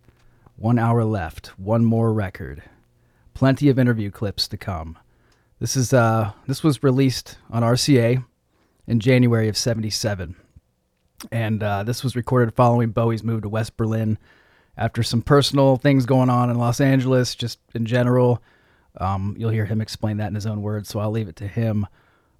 [0.54, 1.48] One hour left.
[1.58, 2.62] One more record.
[3.34, 4.96] Plenty of interview clips to come.
[5.58, 8.24] This is uh this was released on RCA
[8.86, 10.36] in January of '77,
[11.32, 14.18] and uh, this was recorded following Bowie's move to West Berlin
[14.76, 18.40] after some personal things going on in Los Angeles, just in general.
[18.98, 21.46] Um, you'll hear him explain that in his own words, so I'll leave it to
[21.46, 21.86] him.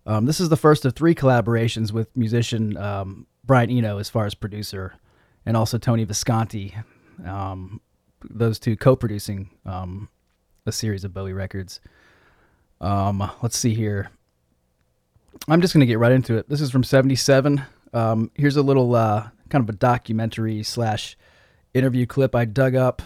[0.06, 4.26] Um, this is the first of three collaborations with musician um, Brian Eno as far
[4.26, 4.94] as producer,
[5.46, 6.74] and also Tony Visconti.
[7.24, 7.80] Um,
[8.28, 10.08] those two co-producing um,
[10.66, 11.80] a series of Bowie records.
[12.80, 14.10] Um, let's see here.
[15.48, 16.48] I'm just going to get right into it.
[16.48, 17.62] This is from 77.
[17.92, 21.16] Um, here's a little uh, kind of a documentary slash
[21.74, 23.02] interview clip I dug up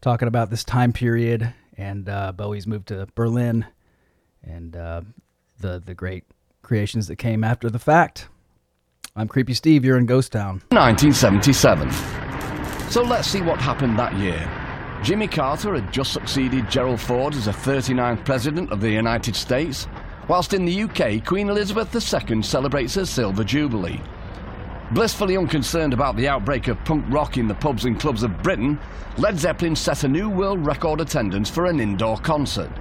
[0.00, 3.66] talking about this time period and uh, Bowie's move to Berlin
[4.44, 5.00] and uh,
[5.58, 6.24] the, the great
[6.62, 8.28] creations that came after the fact.
[9.16, 9.84] I'm Creepy Steve.
[9.84, 10.62] You're in Ghost Town.
[10.70, 11.90] 1977.
[12.90, 14.48] So let's see what happened that year.
[15.02, 19.88] Jimmy Carter had just succeeded Gerald Ford as the 39th President of the United States,
[20.28, 24.00] whilst in the UK, Queen Elizabeth II celebrates her Silver Jubilee.
[24.92, 28.76] Blissfully unconcerned about the outbreak of punk rock in the pubs and clubs of Britain,
[29.18, 32.72] Led Zeppelin set a new world record attendance for an indoor concert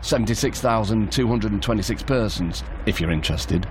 [0.00, 3.68] 76,226 persons, if you're interested.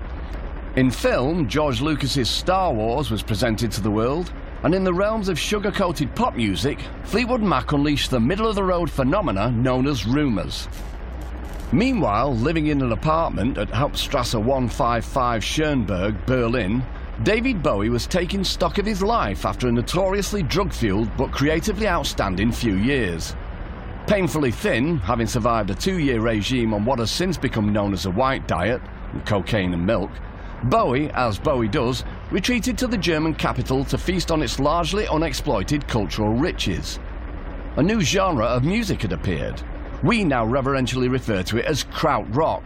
[0.76, 4.32] In film, George Lucas's Star Wars was presented to the world,
[4.62, 8.54] and in the realms of sugar coated pop music, Fleetwood Mac unleashed the middle of
[8.54, 10.68] the road phenomena known as rumours.
[11.72, 16.84] Meanwhile, living in an apartment at Hauptstrasse 155 Schöneberg, Berlin,
[17.24, 21.88] David Bowie was taking stock of his life after a notoriously drug fueled but creatively
[21.88, 23.34] outstanding few years.
[24.06, 28.06] Painfully thin, having survived a two year regime on what has since become known as
[28.06, 28.80] a white diet,
[29.26, 30.10] cocaine and milk,
[30.64, 35.88] Bowie, as Bowie does, retreated to the German capital to feast on its largely unexploited
[35.88, 37.00] cultural riches.
[37.76, 39.60] A new genre of music had appeared.
[40.04, 42.62] We now reverentially refer to it as krautrock.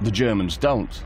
[0.00, 1.02] The Germans don't.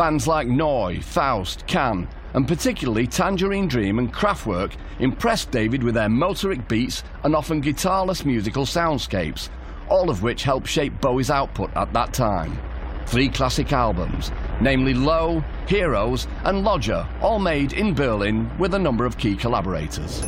[0.00, 6.08] Bands like Neu!, Faust, Can, and particularly Tangerine Dream and Kraftwerk impressed David with their
[6.08, 9.50] motorik beats and often guitarless musical soundscapes,
[9.90, 12.58] all of which helped shape Bowie's output at that time.
[13.04, 14.32] Three classic albums,
[14.62, 20.24] namely Low, Heroes, and Lodger, all made in Berlin with a number of key collaborators.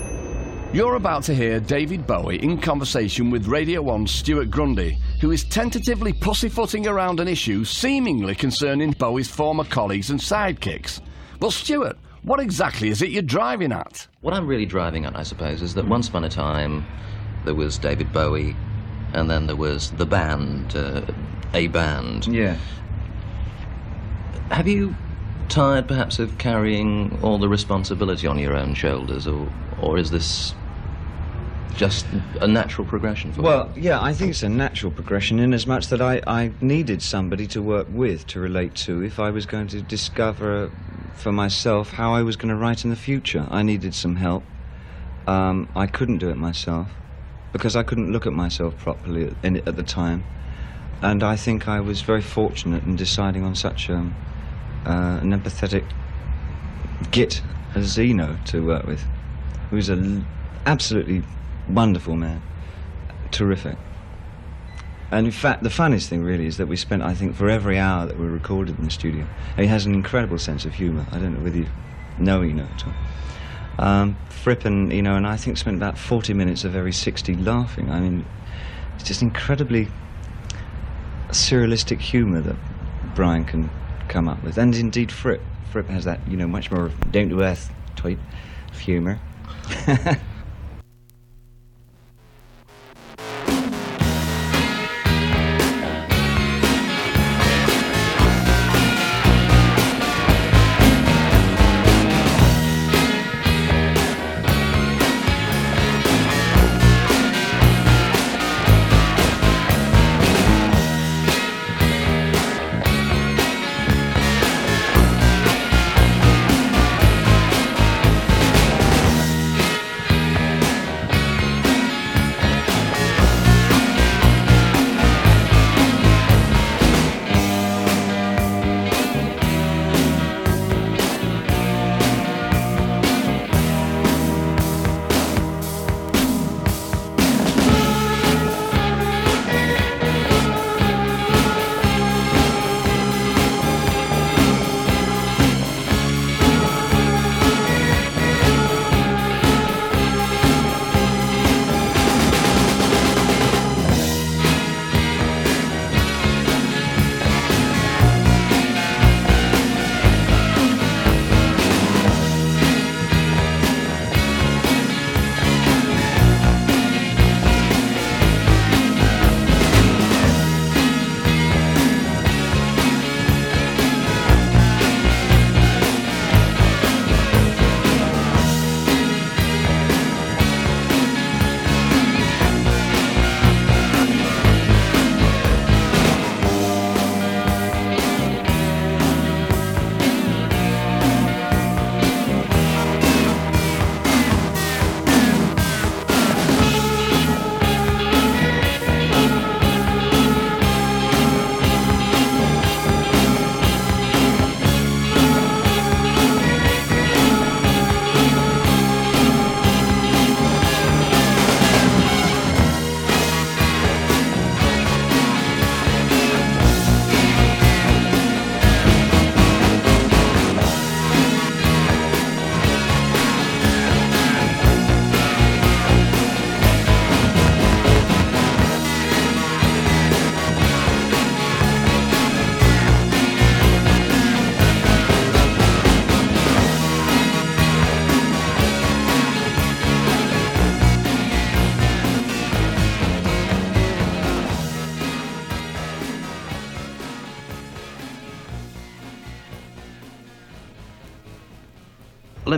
[0.75, 5.45] You're about to hear David Bowie in conversation with Radio 1's Stuart Grundy, who is
[5.45, 11.01] tentatively pussyfooting around an issue seemingly concerning Bowie's former colleagues and sidekicks.
[11.39, 14.09] Well, Stuart, what exactly is it you're driving at?
[14.23, 16.85] What I'm really driving at, I suppose, is that once upon a time
[17.45, 18.57] there was David Bowie,
[19.13, 21.03] and then there was the band, uh,
[21.55, 22.27] a band.
[22.27, 22.57] Yeah.
[24.51, 24.97] Have you
[25.49, 29.49] tired, perhaps, of carrying all the responsibility on your own shoulders, or
[29.81, 30.53] or is this
[31.77, 32.07] just
[32.41, 33.49] a natural progression for me.
[33.49, 37.03] Well, yeah, I think it's a natural progression in as much that I, I needed
[37.03, 40.71] somebody to work with, to relate to, if I was going to discover
[41.15, 43.47] for myself how I was going to write in the future.
[43.51, 44.45] I needed some help.
[45.27, 46.89] Um, I couldn't do it myself
[47.53, 50.25] because I couldn't look at myself properly at, at the time.
[51.01, 54.15] And I think I was very fortunate in deciding on such um,
[54.87, 55.85] uh, an empathetic
[57.11, 57.43] git
[57.75, 59.05] as Eno to work with,
[59.71, 60.27] who's an
[60.67, 61.23] absolutely
[61.69, 62.43] wonderful man,
[63.31, 63.77] terrific.
[65.11, 67.79] And in fact, the funniest thing really is that we spent, I think, for every
[67.79, 71.07] hour that we recorded in the studio, he has an incredible sense of humour.
[71.13, 71.69] I don't know whether you
[72.19, 72.95] know Eno at all.
[73.79, 77.91] Um, Fripp and Eno and I think spent about 40 minutes of every 60 laughing.
[77.91, 78.25] I mean,
[78.95, 79.89] it's just incredibly
[81.29, 82.57] surrealistic humour that
[83.15, 83.69] Brian can
[84.09, 84.57] come up with.
[84.57, 85.43] And indeed, Fripp.
[85.71, 88.19] Fripp has that, you know, much more down to earth type
[88.71, 89.21] of humour.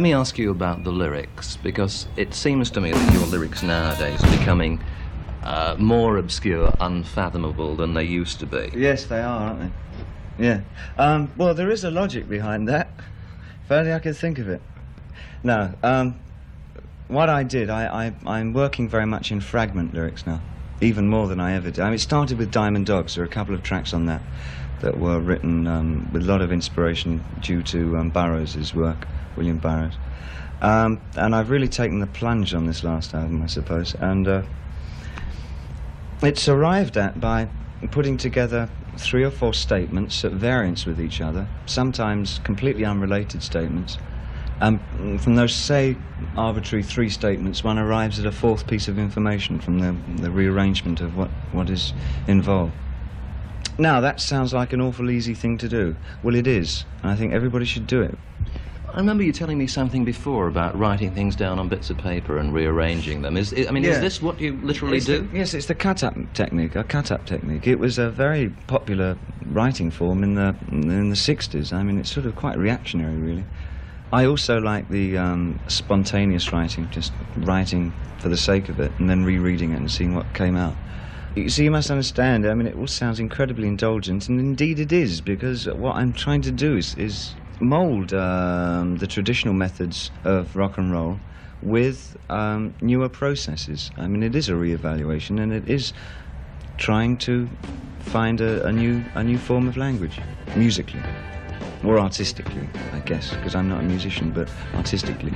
[0.05, 4.23] me ask you about the lyrics, because it seems to me that your lyrics nowadays
[4.23, 4.79] are becoming
[5.43, 8.71] uh, more obscure, unfathomable than they used to be.
[8.77, 10.47] Yes, they are, aren't they?
[10.47, 10.61] Yeah.
[10.99, 12.89] Um, well, there is a logic behind that.
[13.65, 14.61] If only I could think of it.
[15.43, 15.73] No.
[15.83, 16.19] Um,
[17.09, 20.43] what I did, I, I, I'm working very much in fragment lyrics now,
[20.83, 21.81] even more than I ever did.
[21.81, 23.15] I mean, it started with Diamond Dogs.
[23.15, 24.21] There are a couple of tracks on that
[24.83, 29.07] that were written um, with a lot of inspiration due to um, Burroughs' work,
[29.37, 29.95] William Burroughs.
[30.61, 33.95] Um, and I've really taken the plunge on this last album, I suppose.
[33.95, 34.43] And uh,
[36.23, 37.49] it's arrived at by
[37.91, 43.99] putting together three or four statements at variance with each other, sometimes completely unrelated statements.
[44.61, 44.81] And
[45.21, 45.97] from those, say,
[46.37, 51.01] arbitrary three statements, one arrives at a fourth piece of information from the, the rearrangement
[51.01, 51.93] of what, what is
[52.29, 52.73] involved.
[53.77, 55.97] Now, that sounds like an awful easy thing to do.
[56.23, 58.17] Well, it is, and I think everybody should do it.
[58.95, 62.39] I remember you telling me something before about writing things down on bits of paper
[62.39, 63.37] and rearranging them.
[63.37, 63.91] Is I mean, Yeah.
[63.91, 65.23] is this what you literally It's do?
[65.23, 67.67] the- yes, it's the cut-up technique, a cut-up technique.
[67.67, 71.73] It was a very popular writing form in the in the 60s.
[71.73, 73.47] I mean, it's sort of quite reactionary, really.
[74.13, 79.11] I also like the um, spontaneous writing, just writing for the sake of it, and
[79.11, 80.77] then rereading it and seeing what came out.
[81.35, 82.47] You see, you must understand.
[82.47, 86.43] I mean, it all sounds incredibly indulgent, and indeed it is, because what I'm trying
[86.43, 91.19] to do is, is mould um, the traditional methods of rock and roll
[91.63, 93.91] with um, newer processes.
[93.97, 95.93] I mean, it is a re-evaluation, and it is
[96.77, 97.49] trying to
[98.01, 100.21] find a, a new a new form of language,
[100.57, 101.01] musically
[101.85, 105.35] or artistically, I guess, because I'm not a musician, but artistically.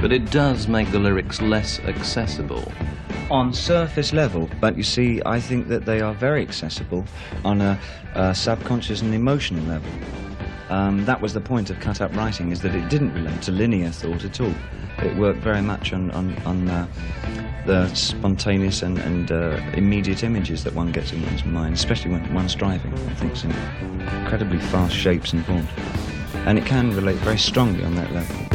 [0.00, 2.64] But it does make the lyrics less accessible.
[3.30, 7.04] on surface level, but you see, I think that they are very accessible
[7.44, 7.78] on a,
[8.14, 9.90] a subconscious and emotional level.
[10.68, 13.90] Um, that was the point of cut-up writing, is that it didn't relate to linear
[13.90, 14.54] thought at all.
[14.98, 16.86] It worked very much on, on, on uh,
[17.66, 22.34] the spontaneous and, and uh, immediate images that one gets in one's mind, especially when
[22.34, 23.52] one's driving and thinks in
[24.22, 25.68] incredibly fast shapes and forms.
[26.46, 28.45] And it can relate very strongly on that level.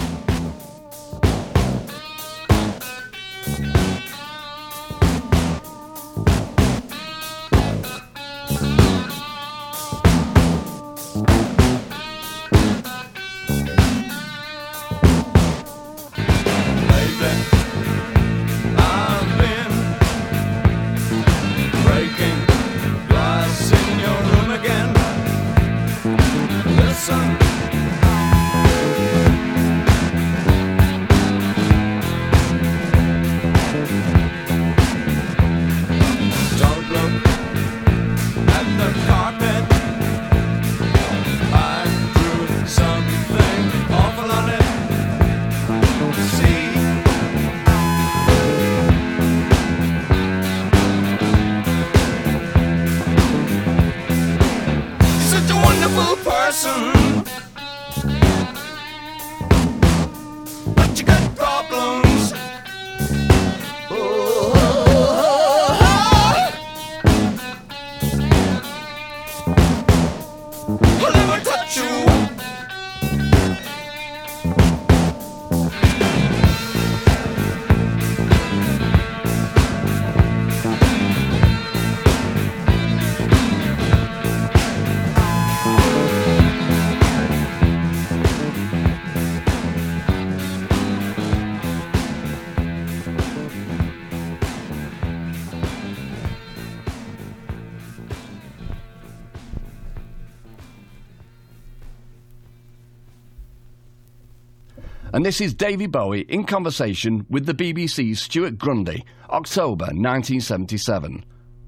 [105.21, 111.23] And this is Davy Bowie in conversation with the BBC's Stuart Grundy, October 1977.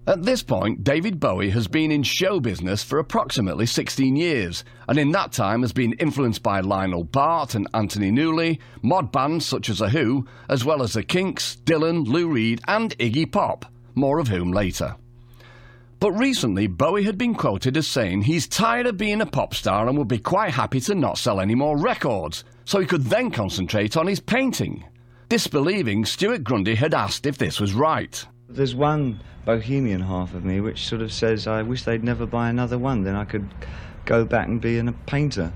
[0.07, 4.97] At this point, David Bowie has been in show business for approximately 16 years, and
[4.97, 9.69] in that time has been influenced by Lionel Bart and Anthony Newley, mod bands such
[9.69, 14.17] as The Who, as well as The Kinks, Dylan, Lou Reed, and Iggy Pop, more
[14.17, 14.95] of whom later.
[16.03, 19.87] But recently, Bowie had been quoted as saying he's tired of being a pop star
[19.87, 23.31] and would be quite happy to not sell any more records, so he could then
[23.31, 24.83] concentrate on his painting.
[25.29, 28.27] Disbelieving, Stuart Grundy had asked if this was right.
[28.49, 32.49] There's one bohemian half of me which sort of says, I wish they'd never buy
[32.49, 33.47] another one, then I could
[34.03, 35.53] go back and be a painter.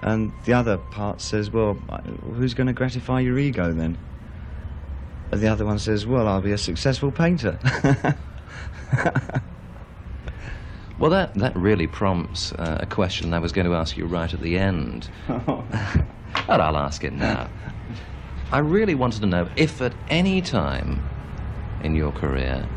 [0.00, 3.98] And the other part says, well, who's going to gratify your ego then?
[5.30, 7.58] And the other one says, well, I'll be a successful painter.
[11.00, 14.32] Well, that, that really prompts uh, a question I was going to ask you right
[14.32, 15.08] at the end.
[16.48, 17.48] And I'll ask it now.
[18.52, 21.00] I really wanted to know if at any time
[21.80, 22.68] in your career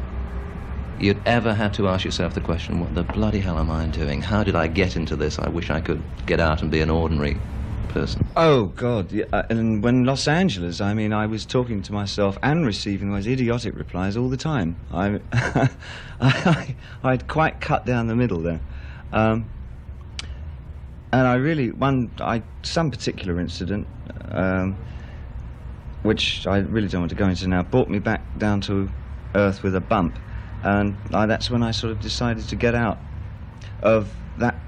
[0.99, 4.21] you'd ever had to ask yourself the question, what the bloody hell am I doing?
[4.21, 5.39] How did I get into this?
[5.39, 7.37] I wish I could get out and be an ordinary
[7.93, 8.25] person.
[8.35, 9.11] Oh God!
[9.11, 13.11] Yeah, uh, and when Los Angeles, I mean, I was talking to myself and receiving
[13.11, 14.75] those idiotic replies all the time.
[14.91, 15.19] I,
[16.19, 18.59] I, I'd quite cut down the middle there,
[19.11, 19.45] um,
[21.11, 23.87] and I really one, I some particular incident,
[24.29, 24.75] um,
[26.01, 28.89] which I really don't want to go into now, brought me back down to
[29.35, 30.17] earth with a bump,
[30.63, 32.97] and I, that's when I sort of decided to get out
[33.83, 34.59] of that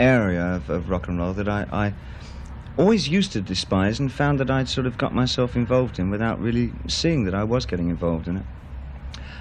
[0.00, 1.66] area of, of rock and roll that I.
[1.72, 1.94] I
[2.76, 6.40] always used to despise and found that I'd sort of got myself involved in without
[6.40, 8.44] really seeing that I was getting involved in it.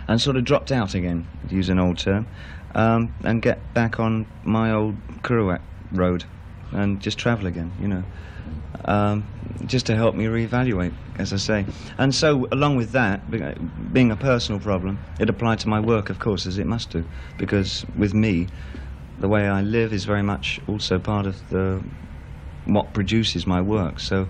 [0.08, 2.28] And sort of dropped out again, to use an old term,
[2.76, 6.26] um, and get back on my old Kerouac road
[6.72, 8.04] and just travel again, you know.
[8.86, 9.26] Um,
[9.66, 11.66] just to help me reevaluate, as I say.
[11.98, 13.22] And so, along with that,
[13.94, 17.06] being a personal problem, it applied to my work, of course, as it must do,
[17.38, 18.48] because with me,
[19.20, 21.84] the way I live is very much also part of the
[22.66, 24.00] what produces my work.
[24.00, 24.28] So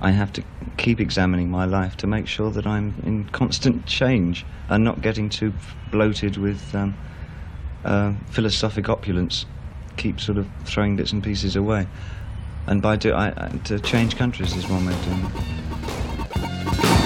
[0.00, 0.42] I have to
[0.76, 5.28] keep examining my life to make sure that I'm in constant change and not getting
[5.28, 5.52] too
[5.90, 6.96] bloated with um,
[7.84, 9.46] uh, philosophic opulence.
[9.96, 11.86] Keep sort of throwing bits and pieces away.
[12.66, 13.30] And by do I,
[13.64, 17.03] to change countries is one way of doing it.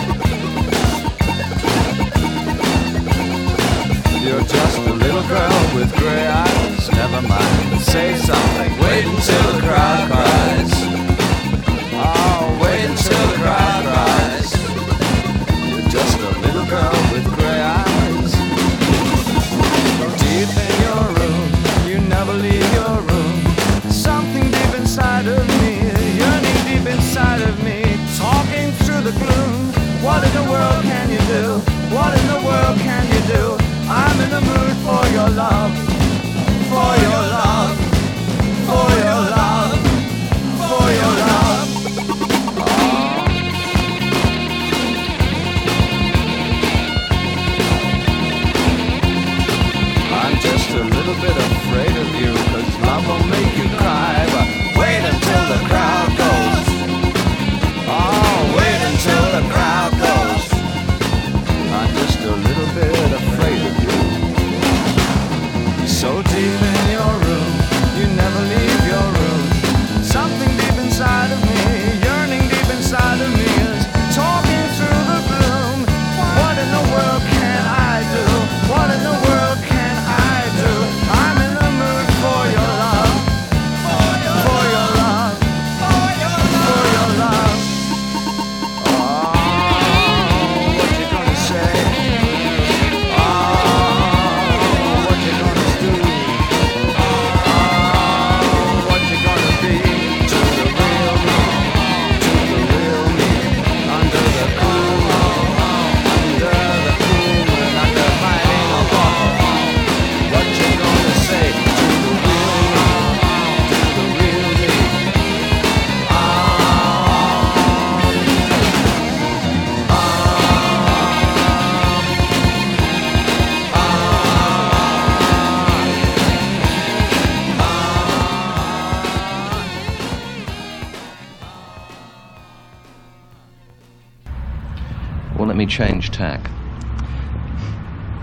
[4.28, 6.90] You're just a little girl with gray eyes.
[6.92, 8.78] Never mind, say something.
[8.78, 10.72] Wait until the crowd cries.
[11.96, 14.52] Oh, wait until the crowd cries.
[15.70, 18.32] You're just a little girl with gray eyes.
[20.20, 21.48] Deep in your room,
[21.88, 23.40] you never leave your room.
[23.88, 25.88] Something deep inside of me,
[26.20, 27.80] yearning deep inside of me,
[28.18, 29.72] talking through the gloom.
[30.05, 31.44] What in the world can you do?
[31.96, 33.68] What in the world can you do?
[33.90, 35.73] I'm in the mood for your love,
[36.69, 37.77] for your love,
[38.69, 39.81] for your love,
[40.69, 41.69] for your love.
[50.12, 53.24] I'm just a little bit afraid of you, cause love will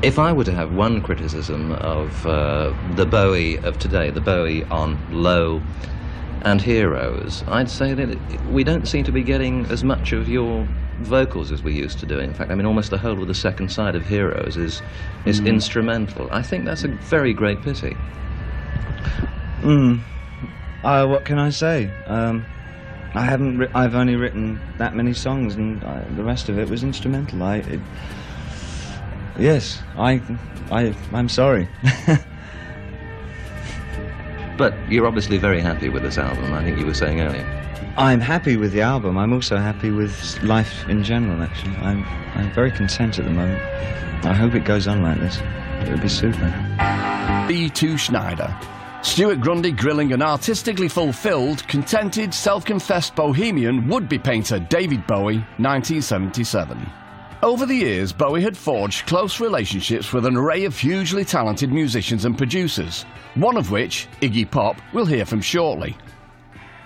[0.06, 4.64] If I were to have one criticism of uh, the Bowie of today, the Bowie
[4.66, 5.64] on Low
[6.44, 10.68] and Heroes, I'd say that we don't seem to be getting as much of your
[11.00, 12.20] vocals as we used to do.
[12.20, 14.84] In fact, I mean, almost the whole of the second side of Heroes is
[15.26, 16.30] is instrumental.
[16.32, 17.98] I think that's a very great pity.
[19.62, 20.02] Mm.
[20.84, 21.90] Uh, what can I say?
[22.06, 22.46] Um,
[23.16, 23.58] I haven't.
[23.58, 27.42] Ri- I've only written that many songs, and uh, the rest of it was instrumental.
[27.42, 27.56] I.
[27.56, 27.80] It,
[29.40, 30.22] yes, I.
[30.72, 30.96] I.
[31.14, 31.68] I'm sorry.
[34.58, 36.54] But you're obviously very happy with this album.
[36.54, 37.46] I think you were saying earlier.
[37.98, 39.18] I'm happy with the album.
[39.18, 41.42] I'm also happy with life in general.
[41.42, 42.04] Actually, I'm.
[42.36, 43.62] I'm very content at the moment.
[44.26, 45.40] I hope it goes on like this.
[45.82, 46.48] It would be super.
[47.48, 48.56] V-2 Schneider.
[49.02, 55.38] Stuart Grundy grilling an artistically fulfilled, contented, self confessed bohemian would be painter David Bowie,
[55.58, 57.05] 1977.
[57.44, 62.26] Over the years, Bowie had forged close relationships with an array of hugely talented musicians
[62.26, 63.04] and producers,
[63.36, 65.96] one of which, Iggy Pop, we'll hear from shortly.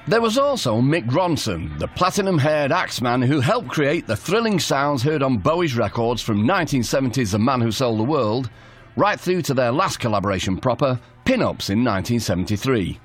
[0.07, 5.03] There was also Mick Ronson, the platinum haired axeman who helped create the thrilling sounds
[5.03, 8.49] heard on Bowie's records from 1970's The Man Who Sold the World
[8.95, 12.99] right through to their last collaboration proper, Pin Ups in 1973.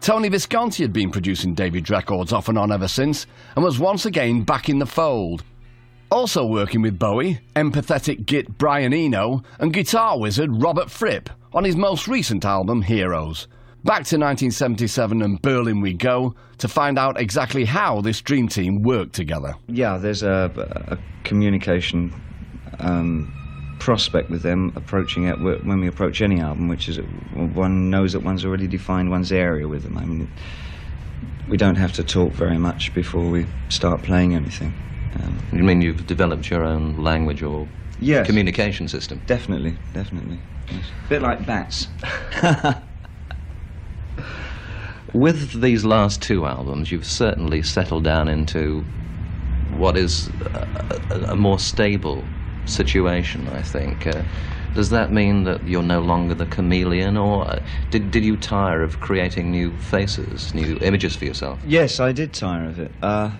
[0.00, 4.06] Tony Visconti had been producing David's records off and on ever since and was once
[4.06, 5.44] again back in the fold.
[6.10, 11.76] Also working with Bowie, empathetic git Brian Eno and guitar wizard Robert Fripp on his
[11.76, 13.46] most recent album Heroes.
[13.84, 18.82] Back to 1977 and Berlin we go to find out exactly how this dream team
[18.82, 19.54] worked together.
[19.66, 20.50] Yeah, there's a,
[20.88, 22.12] a communication
[22.78, 23.30] um,
[23.78, 26.98] prospect with them approaching it when we approach any album, which is
[27.34, 29.98] one knows that one's already defined one's area with them.
[29.98, 30.30] I mean,
[31.48, 34.72] we don't have to talk very much before we start playing anything.
[35.22, 37.66] Um, You mean you've developed your own language or
[37.98, 39.20] yes, communication system?
[39.26, 40.38] definitely, definitely.
[40.70, 40.90] Yes.
[41.08, 41.88] bit like bats.
[45.14, 48.84] With these last two albums, you've certainly settled down into
[49.70, 50.66] what is a,
[51.10, 52.22] a, a more stable
[52.66, 54.06] situation, I think.
[54.06, 54.22] Uh,
[54.74, 57.58] does that mean that you're no longer the chameleon, or uh,
[57.90, 61.58] did, did you tire of creating new faces, new images for yourself?
[61.66, 62.92] Yes, I did tire of it.
[63.00, 63.30] Uh,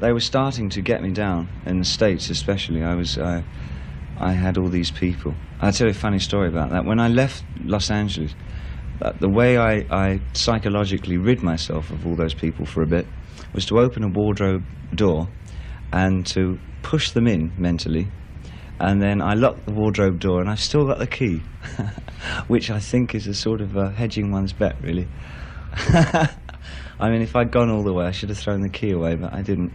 [0.00, 2.82] they were starting to get me down in the states, especially.
[2.82, 3.42] I was, uh,
[4.18, 5.34] I had all these people.
[5.60, 6.84] I'll tell you a funny story about that.
[6.84, 8.34] When I left Los Angeles,
[9.00, 13.06] uh, the way I, I psychologically rid myself of all those people for a bit
[13.52, 14.64] was to open a wardrobe
[14.94, 15.28] door
[15.92, 18.08] and to push them in mentally.
[18.80, 21.42] And then I locked the wardrobe door, and I've still got the key,
[22.48, 25.06] which I think is a sort of uh, hedging one's bet, really.
[27.04, 29.14] I mean, if I'd gone all the way, I should have thrown the key away,
[29.14, 29.72] but I didn't.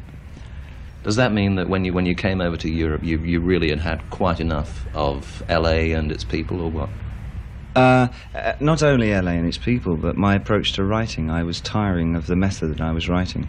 [1.03, 3.69] Does that mean that when you when you came over to Europe, you, you really
[3.69, 6.89] had had quite enough of LA and its people, or what?
[7.75, 11.29] Uh, uh, not only LA and its people, but my approach to writing.
[11.29, 13.47] I was tiring of the method that I was writing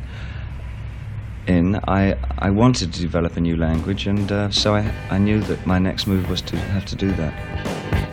[1.46, 1.80] in.
[1.88, 5.66] I, I wanted to develop a new language, and uh, so I, I knew that
[5.66, 8.09] my next move was to have to do that.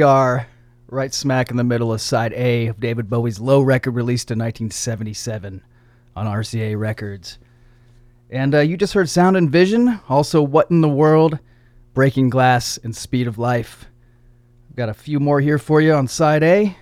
[0.00, 0.46] We are
[0.88, 4.38] right smack in the middle of side A of David Bowie's Low record released in
[4.38, 5.62] 1977
[6.16, 7.36] on RCA Records.
[8.30, 11.38] And uh, you just heard Sound and Vision, also What in the World,
[11.92, 13.84] Breaking Glass, and Speed of Life.
[14.70, 16.74] I've got a few more here for you on side A.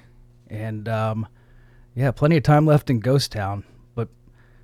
[0.49, 1.27] And um,
[1.97, 3.65] yeah, plenty of time left in Ghost Town.
[3.97, 4.07] But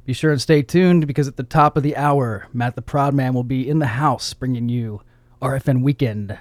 [0.04, 3.14] be sure and stay tuned because at the top of the hour, Matt the Proud
[3.14, 5.02] Man will be in the house bringing you
[5.42, 6.38] RFN Weekend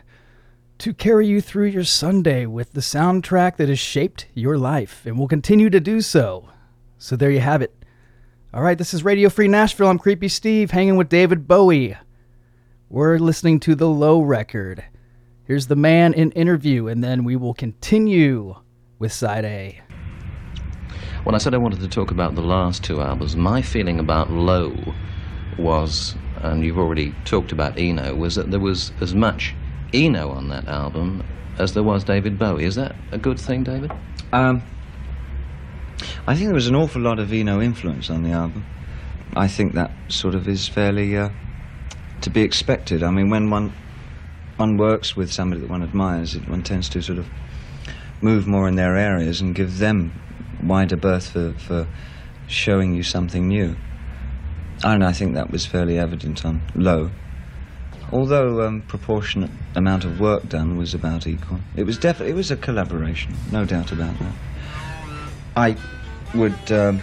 [0.83, 5.17] to carry you through your Sunday with the soundtrack that has shaped your life and
[5.17, 6.49] will continue to do so.
[6.97, 7.73] So there you have it.
[8.53, 9.87] All right, this is Radio Free Nashville.
[9.87, 11.95] I'm Creepy Steve hanging with David Bowie.
[12.89, 14.83] We're listening to the Low record.
[15.45, 18.53] Here's the man in interview, and then we will continue
[18.99, 19.79] with side A.
[21.23, 24.31] When I said I wanted to talk about the last two albums, my feeling about
[24.31, 24.75] Low
[25.57, 29.55] was, and you've already talked about Eno, was that there was as much
[29.93, 31.23] Eno on that album
[31.59, 32.65] as there was David Bowie.
[32.65, 33.91] Is that a good thing, David?
[34.31, 34.63] Um,
[36.25, 38.65] I think there was an awful lot of Eno influence on the album.
[39.35, 41.29] I think that sort of is fairly uh,
[42.21, 43.03] to be expected.
[43.03, 43.73] I mean, when one
[44.57, 47.27] one works with somebody that one admires, it, one tends to sort of
[48.21, 50.13] move more in their areas and give them
[50.63, 51.87] wider berth for, for
[52.47, 53.75] showing you something new.
[54.83, 57.09] And I think that was fairly evident on Low.
[58.11, 61.59] Although um, proportionate amount of work done was about equal.
[61.75, 64.33] It was definitely it was a collaboration, no doubt about that.
[65.55, 65.77] I
[66.33, 67.01] would um,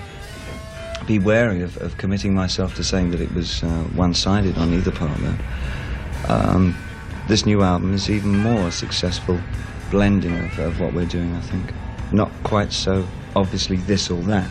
[1.06, 4.92] be wary of, of committing myself to saying that it was uh, one-sided on either
[4.92, 5.18] part.
[6.28, 6.76] Um,
[7.28, 9.38] this new album is even more successful
[9.90, 11.34] blending of, of what we're doing.
[11.34, 11.72] I think
[12.12, 13.06] not quite so
[13.36, 14.48] obviously this or that.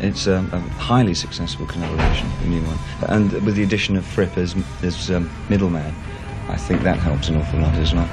[0.00, 2.78] It's um, a highly successful collaboration, the new one,
[3.08, 5.94] and with the addition of Fripp as, as um, middleman,
[6.48, 8.06] I think that helps an awful lot as well.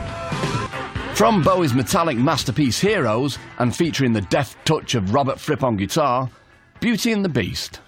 [1.15, 6.29] From Bowie's metallic masterpiece Heroes and featuring the deft touch of Robert Fripp on guitar,
[6.79, 7.79] Beauty and the Beast.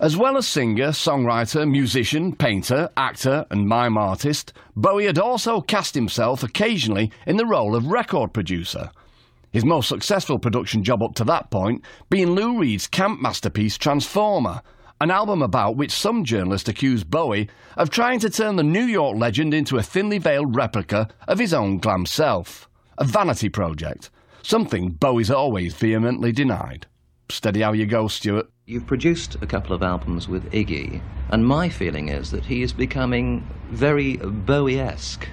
[0.00, 5.94] As well as singer, songwriter, musician, painter, actor, and mime artist, Bowie had also cast
[5.94, 8.90] himself occasionally in the role of record producer.
[9.52, 14.60] His most successful production job up to that point being Lou Reed's camp masterpiece Transformer,
[15.00, 19.16] an album about which some journalists accused Bowie of trying to turn the New York
[19.16, 22.68] legend into a thinly veiled replica of his own glam self.
[22.98, 24.10] A vanity project,
[24.42, 26.86] something Bowie's always vehemently denied.
[27.28, 28.48] Steady how you go, Stuart.
[28.66, 32.72] You've produced a couple of albums with Iggy, and my feeling is that he is
[32.72, 35.28] becoming very Bowie-esque.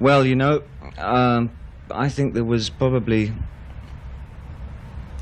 [0.00, 0.62] Well, you know,
[0.96, 1.50] um,
[1.90, 3.32] I think there was probably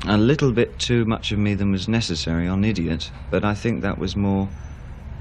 [0.05, 3.81] a little bit too much of me than was necessary on Idiot, but I think
[3.81, 4.47] that was more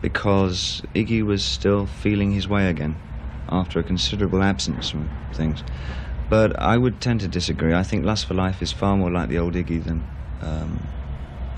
[0.03, 2.97] because Iggy was still feeling his way again
[3.49, 5.63] after a considerable absence from things.
[6.29, 7.75] But I would tend to disagree.
[7.75, 10.07] I think Lust for Life is far more like the old Iggy than
[10.43, 10.87] um,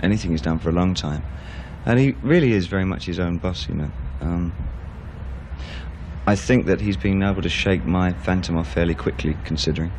[0.00, 1.24] anything he's done for a long time.
[1.86, 3.90] And he really is very much his own boss, you know.
[4.20, 4.52] Um,
[6.26, 9.90] I think that he's been able to shake my phantom off fairly quickly, considering.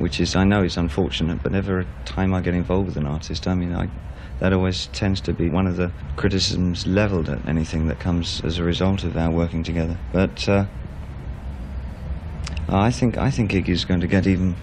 [0.00, 3.46] Which is, I know it's unfortunate, but every time I get involved with an artist,
[3.46, 3.88] I mean, I,
[4.40, 8.58] that always tends to be one of the criticisms levelled at anything that comes as
[8.58, 9.98] a result of our working together.
[10.12, 10.64] But uh,
[12.68, 14.56] I think I think Iggy's going to get even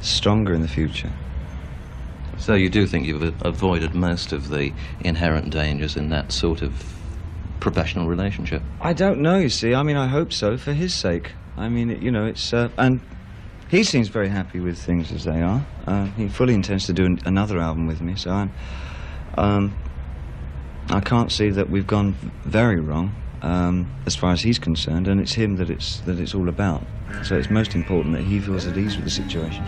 [0.00, 1.12] stronger in the future.
[2.38, 6.72] So you do think you've avoided most of the inherent dangers in that sort of
[7.60, 8.62] professional relationship?
[8.80, 9.38] I don't know.
[9.38, 11.32] You see, I mean, I hope so for his sake.
[11.56, 13.00] I mean, you know, it's uh, and
[13.70, 15.64] he seems very happy with things as they are.
[15.86, 18.52] Uh, he fully intends to do an, another album with me, so I'm.
[19.38, 19.74] Um,
[20.90, 22.14] I can't see that we've gone
[22.44, 26.34] very wrong um, as far as he's concerned, and it's him that it's that it's
[26.34, 26.82] all about.
[27.22, 29.64] So it's most important that he feels at ease with the situation.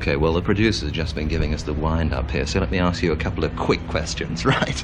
[0.00, 2.78] Okay, well, the producer's just been giving us the wind up here, so let me
[2.78, 4.82] ask you a couple of quick questions, right?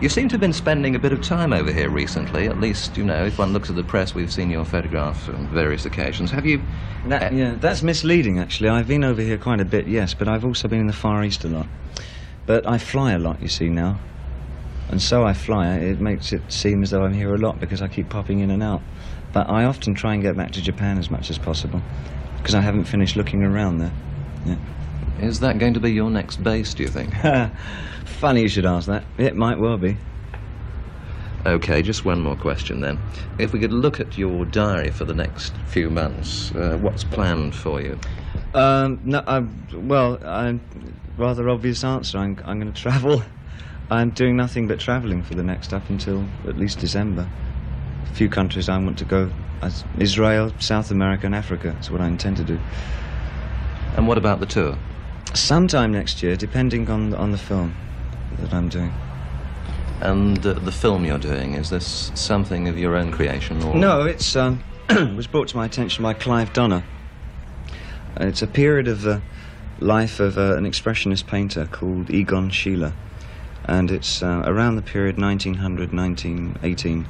[0.00, 2.46] You seem to have been spending a bit of time over here recently.
[2.46, 5.48] At least, you know, if one looks at the press, we've seen your photograph on
[5.48, 6.30] various occasions.
[6.30, 6.62] Have you.
[7.08, 8.70] That, Uh, yeah, that's misleading, actually.
[8.70, 11.22] I've been over here quite a bit, yes, but I've also been in the Far
[11.22, 11.66] East a lot.
[12.46, 13.98] But I fly a lot, you see, now.
[14.88, 15.74] And so I fly.
[15.74, 18.50] It makes it seem as though I'm here a lot because I keep popping in
[18.50, 18.80] and out.
[19.34, 21.82] But I often try and get back to Japan as much as possible
[22.40, 23.92] because I haven't finished looking around there.
[25.20, 27.14] Is that going to be your next base, do you think?
[28.06, 29.04] Funny you should ask that.
[29.18, 29.96] It might well be.
[31.44, 32.98] Okay, just one more question then.
[33.38, 37.54] If we could look at your diary for the next few months, uh, what's planned
[37.54, 37.98] for you?
[38.54, 39.44] Um, no, I,
[39.74, 40.60] well, I'm
[41.16, 42.18] rather obvious answer.
[42.18, 43.22] I'm, I'm going to travel.
[43.90, 47.28] I'm doing nothing but travelling for the next up until at least December.
[48.10, 49.30] A few countries I want to go.
[49.62, 51.72] As Israel, South America, and Africa.
[51.72, 52.58] That's what I intend to do.
[53.96, 54.78] And what about the tour?
[55.34, 57.74] Sometime next year, depending on on the film
[58.38, 58.92] that I'm doing.
[60.00, 63.62] And uh, the film you're doing, is this something of your own creation?
[63.62, 63.74] Or...
[63.74, 64.64] No, it's um,
[65.14, 66.82] was brought to my attention by Clive Donner.
[68.18, 69.20] Uh, It's a period of the
[69.78, 72.92] life of uh, an expressionist painter called Egon Schiele,
[73.64, 77.06] and it's uh, around the period 1900 1918,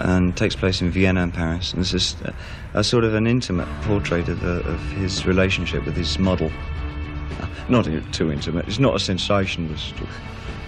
[0.00, 1.72] and takes place in Vienna and Paris.
[1.72, 2.34] And it's just a,
[2.74, 6.50] a sort of an intimate portrait of, uh, of his relationship with his model.
[7.68, 8.66] Not too intimate.
[8.66, 9.94] It's not a sensationalist.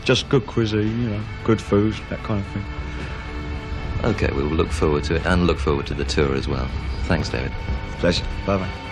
[0.05, 2.65] Just good cuisine, you know, good food, that kind of thing.
[4.05, 6.69] Okay, we will look forward to it and look forward to the tour as well.
[7.05, 7.53] Thanks, David.
[7.99, 8.25] Pleasure.
[8.47, 8.92] Bye bye.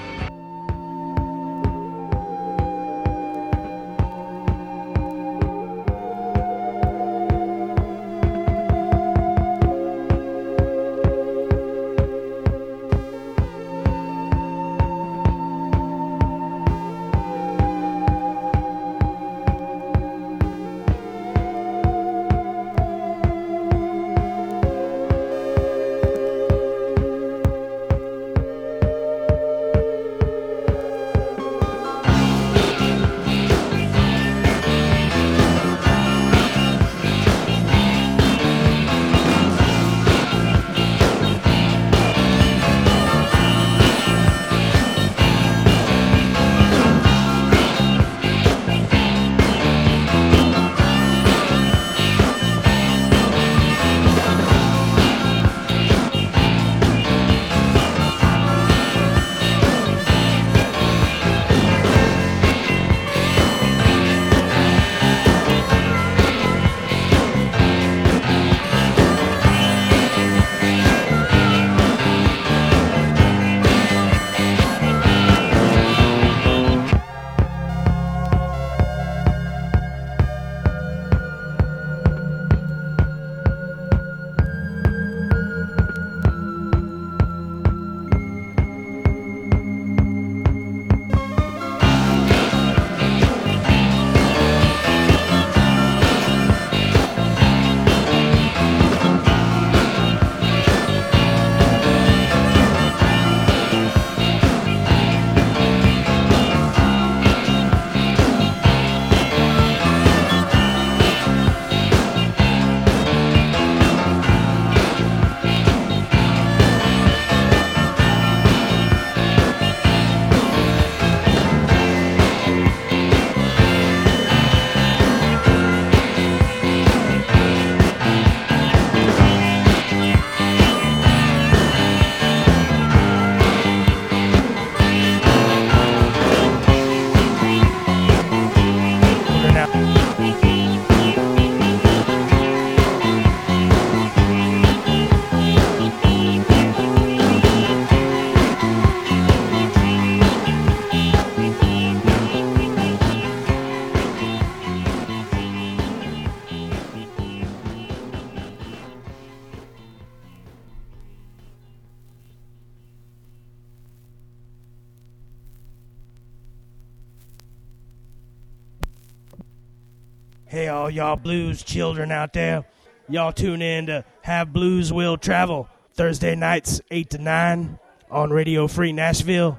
[171.30, 172.64] Blues children out there.
[173.08, 177.78] Y'all tune in to Have Blues Will Travel Thursday nights, 8 to 9
[178.10, 179.56] on Radio Free Nashville.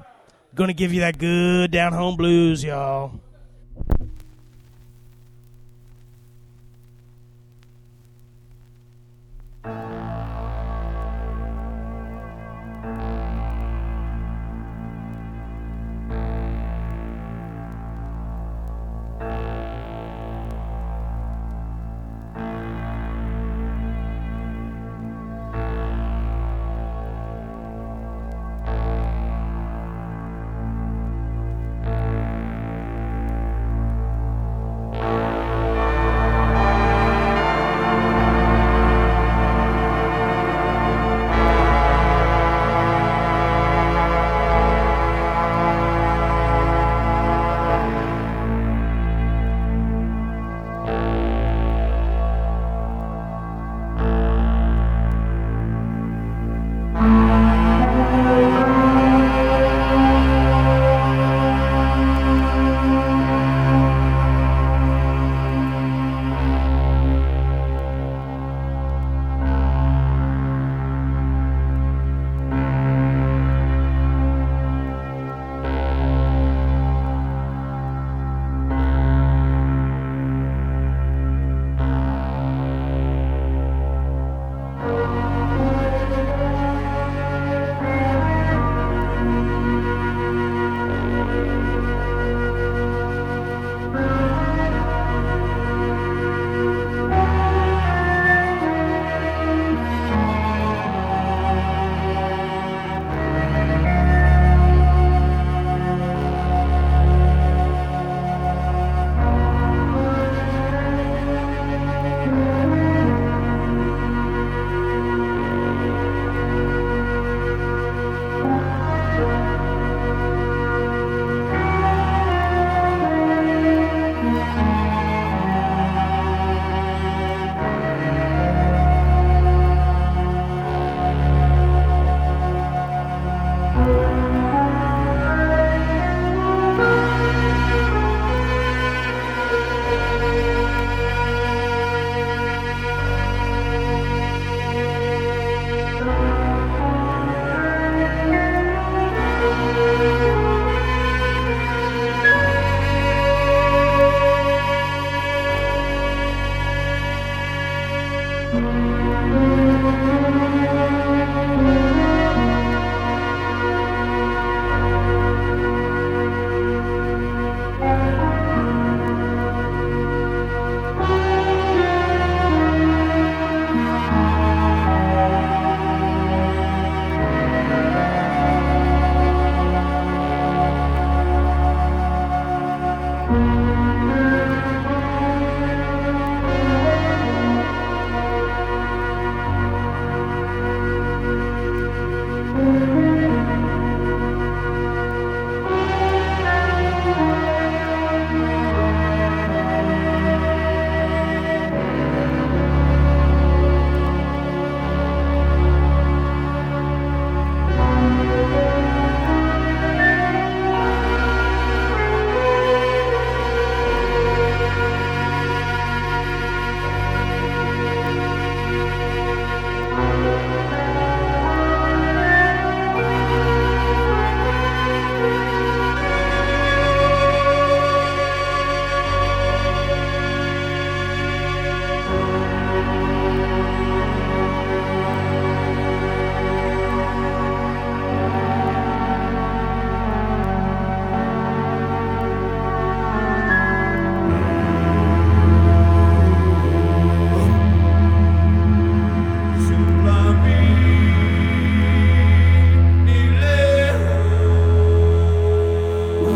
[0.54, 3.21] Gonna give you that good down home blues, y'all.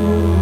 [0.06, 0.35] All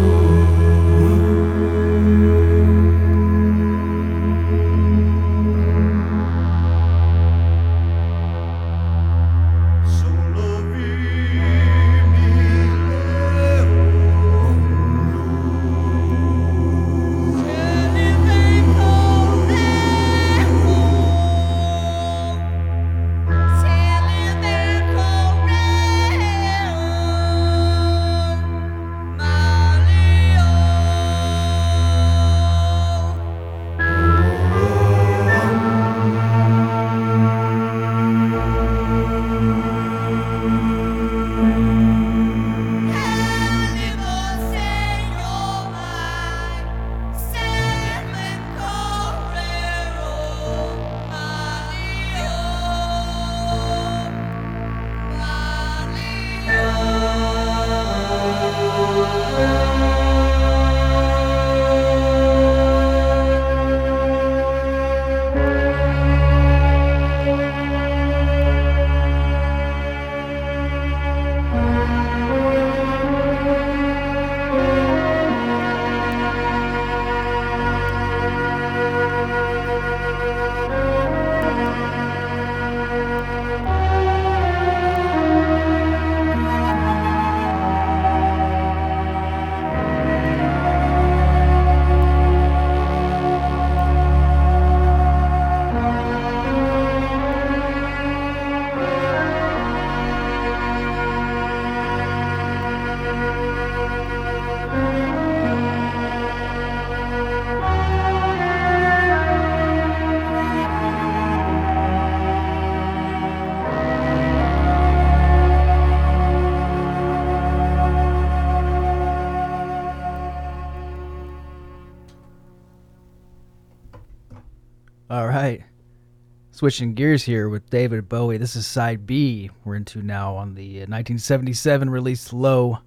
[126.55, 128.37] Switching gears here with David Bowie.
[128.37, 132.77] This is side B we're into now on the uh, 1977 release Low.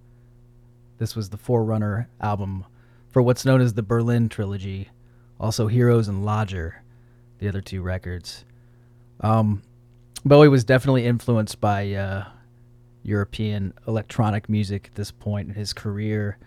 [0.96, 2.64] This was the forerunner album
[3.10, 4.88] for what's known as the Berlin trilogy,
[5.38, 6.82] also Heroes and Lodger,
[7.40, 8.46] the other two records.
[9.20, 9.60] Um,
[10.24, 12.24] Bowie was definitely influenced by uh,
[13.02, 16.38] European electronic music at this point in his career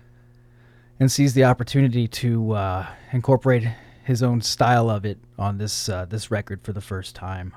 [0.99, 3.68] and sees the opportunity to uh, incorporate
[4.03, 7.53] his own style of it on this uh, this record for the first time.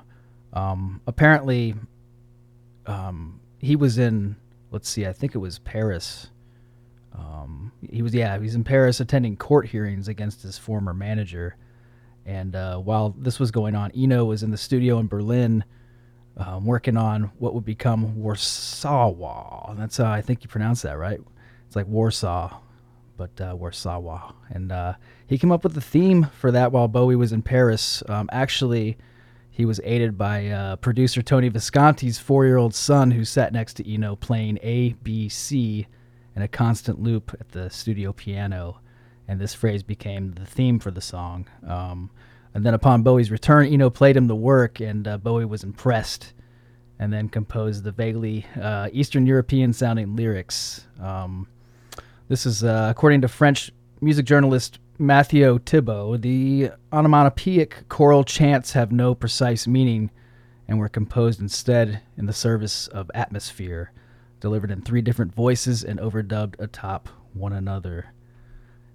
[0.53, 1.75] Um, apparently,
[2.85, 4.35] um, he was in
[4.71, 6.27] let's see, I think it was Paris.
[7.17, 11.55] Um, he was yeah, He's in Paris attending court hearings against his former manager.
[12.25, 15.63] And uh, while this was going on, Eno was in the studio in Berlin
[16.37, 19.77] um, working on what would become Warszawa.
[19.77, 21.21] That's how I think you pronounce that, right?
[21.67, 22.57] It's like Warsaw,
[23.17, 24.33] but uh, Warszawa.
[24.49, 24.93] And uh,
[25.27, 28.03] he came up with the theme for that while Bowie was in Paris.
[28.07, 28.97] Um, actually,
[29.49, 33.75] he was aided by uh, producer Tony Visconti's four year old son, who sat next
[33.75, 35.87] to Eno playing A, B, C
[36.35, 38.79] in a constant loop at the studio piano.
[39.27, 41.47] And this phrase became the theme for the song.
[41.67, 42.11] Um,
[42.55, 46.33] And then upon Bowie's return, Eno played him the work, and uh, Bowie was impressed,
[46.99, 50.87] and then composed the vaguely uh, Eastern European sounding lyrics.
[51.01, 51.47] Um,
[52.27, 53.71] this is uh, according to French
[54.01, 56.17] music journalist Mathieu Thibault.
[56.17, 60.09] The onomatopoeic choral chants have no precise meaning
[60.67, 63.91] and were composed instead in the service of atmosphere,
[64.39, 68.07] delivered in three different voices and overdubbed atop one another.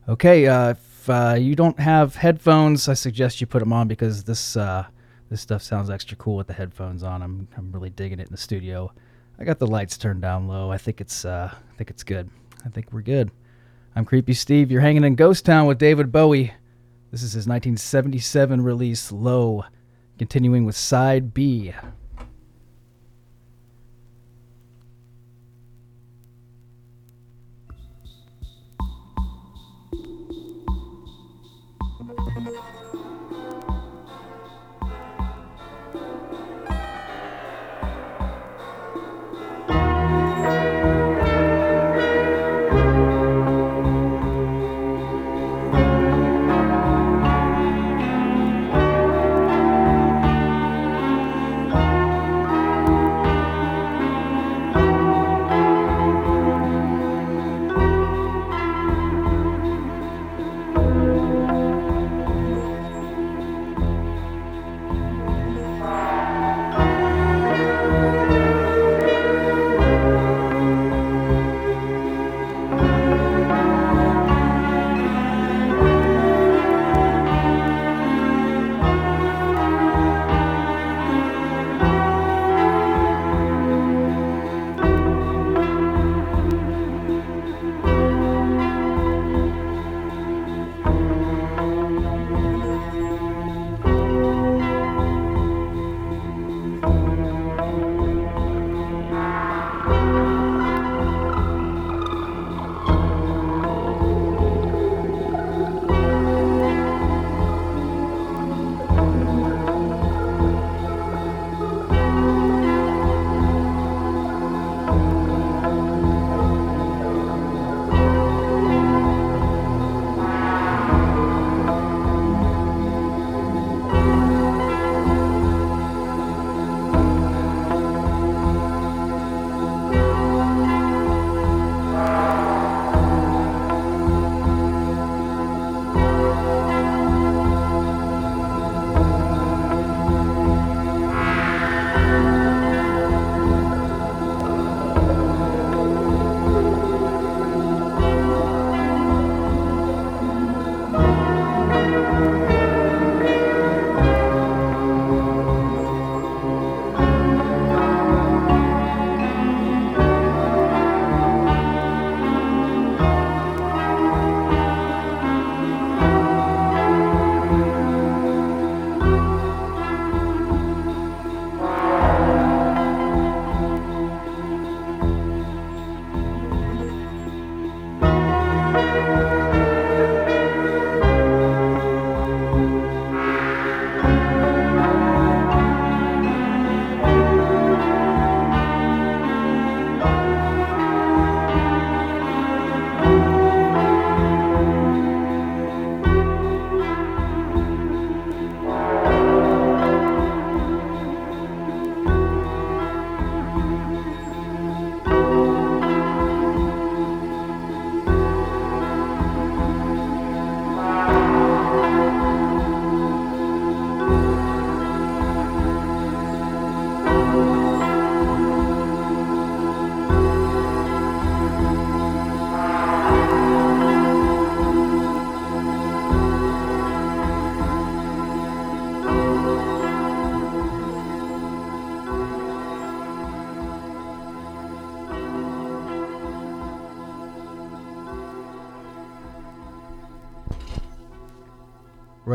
[0.09, 4.25] Okay, uh, if uh, you don't have headphones, I suggest you put them on because
[4.25, 4.87] this uh,
[5.29, 7.23] this stuff sounds extra cool with the headphones on.
[7.23, 8.93] I'm I'm really digging it in the studio.
[9.39, 10.73] I got the lights turned down low.
[10.73, 12.29] I think it's uh, I think it's good.
[12.65, 13.31] I think we're good.
[13.97, 14.71] I'm Creepy Steve.
[14.71, 16.53] You're hanging in Ghost Town with David Bowie.
[17.11, 19.65] This is his 1977 release, Low,
[20.19, 21.73] continuing with Side B.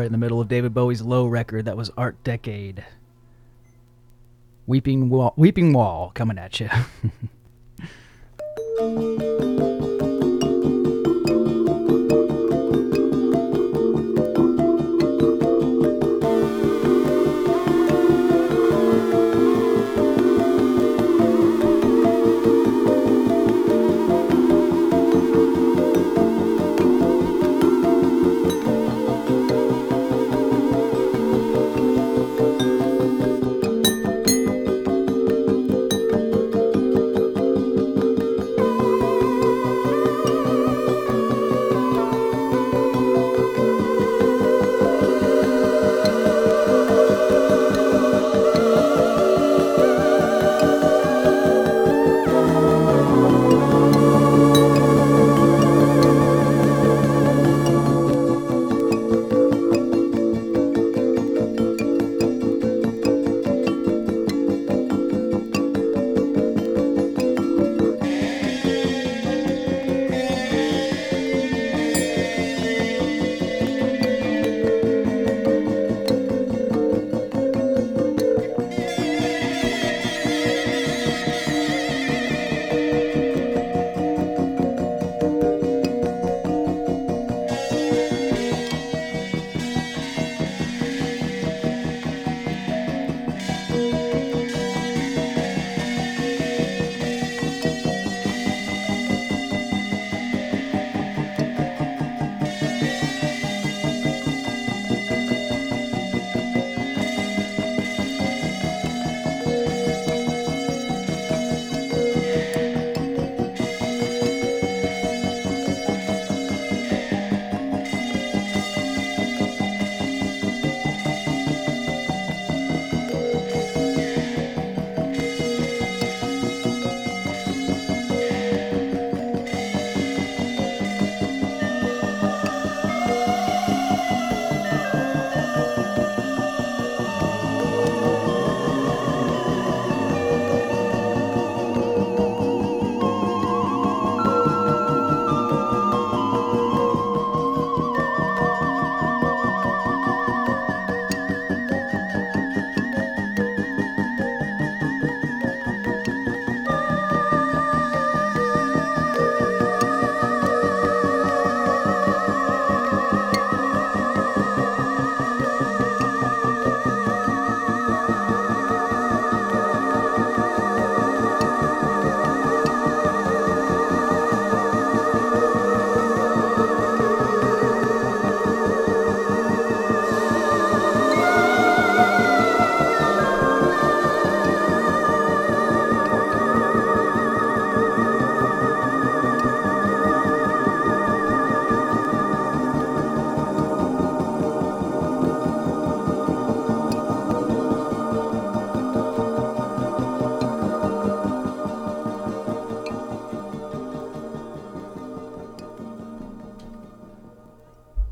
[0.06, 1.64] right in the middle of David Bowie's low record.
[1.64, 2.84] That was Art Decade.
[4.64, 6.68] Weeping Wall, Weeping Wall coming at you.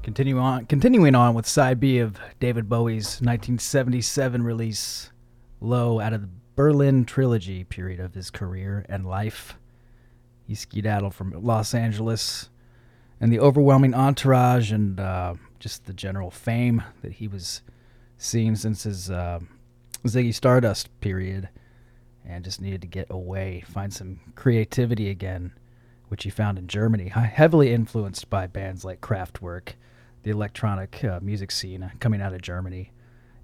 [0.04, 5.10] Continue on, continuing on with side B of David Bowie's 1977 release,
[5.62, 9.56] Low, out of the Berlin trilogy period of his career and life.
[10.46, 12.50] He skedaddled from Los Angeles,
[13.18, 17.62] and the overwhelming entourage and uh, just the general fame that he was
[18.18, 19.40] seeing since his uh,
[20.06, 21.48] Ziggy Stardust period,
[22.26, 25.52] and just needed to get away, find some creativity again,
[26.08, 29.76] which he found in Germany, heavily influenced by bands like Kraftwerk,
[30.24, 32.90] the electronic uh, music scene coming out of Germany,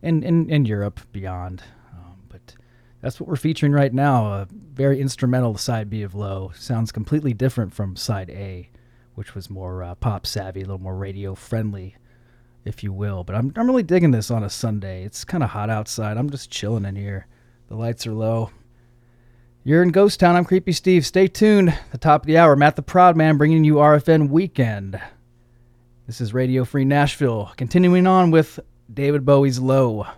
[0.02, 1.62] and in, Europe beyond.
[1.92, 2.56] Um, but
[3.00, 4.32] that's what we're featuring right now.
[4.32, 8.70] A very instrumental side B of Low sounds completely different from side A,
[9.14, 11.96] which was more uh, pop savvy, a little more radio friendly,
[12.64, 13.24] if you will.
[13.24, 15.04] But I'm I'm really digging this on a Sunday.
[15.04, 16.16] It's kind of hot outside.
[16.16, 17.26] I'm just chilling in here.
[17.68, 18.50] The lights are low.
[19.62, 20.36] You're in Ghost Town.
[20.36, 21.04] I'm Creepy Steve.
[21.04, 21.78] Stay tuned.
[21.92, 24.98] The top of the hour, Matt the Proud Man bringing you RFN Weekend.
[26.10, 27.52] This is Radio Free Nashville.
[27.56, 28.58] Continuing on with
[28.92, 30.08] David Bowie's Low.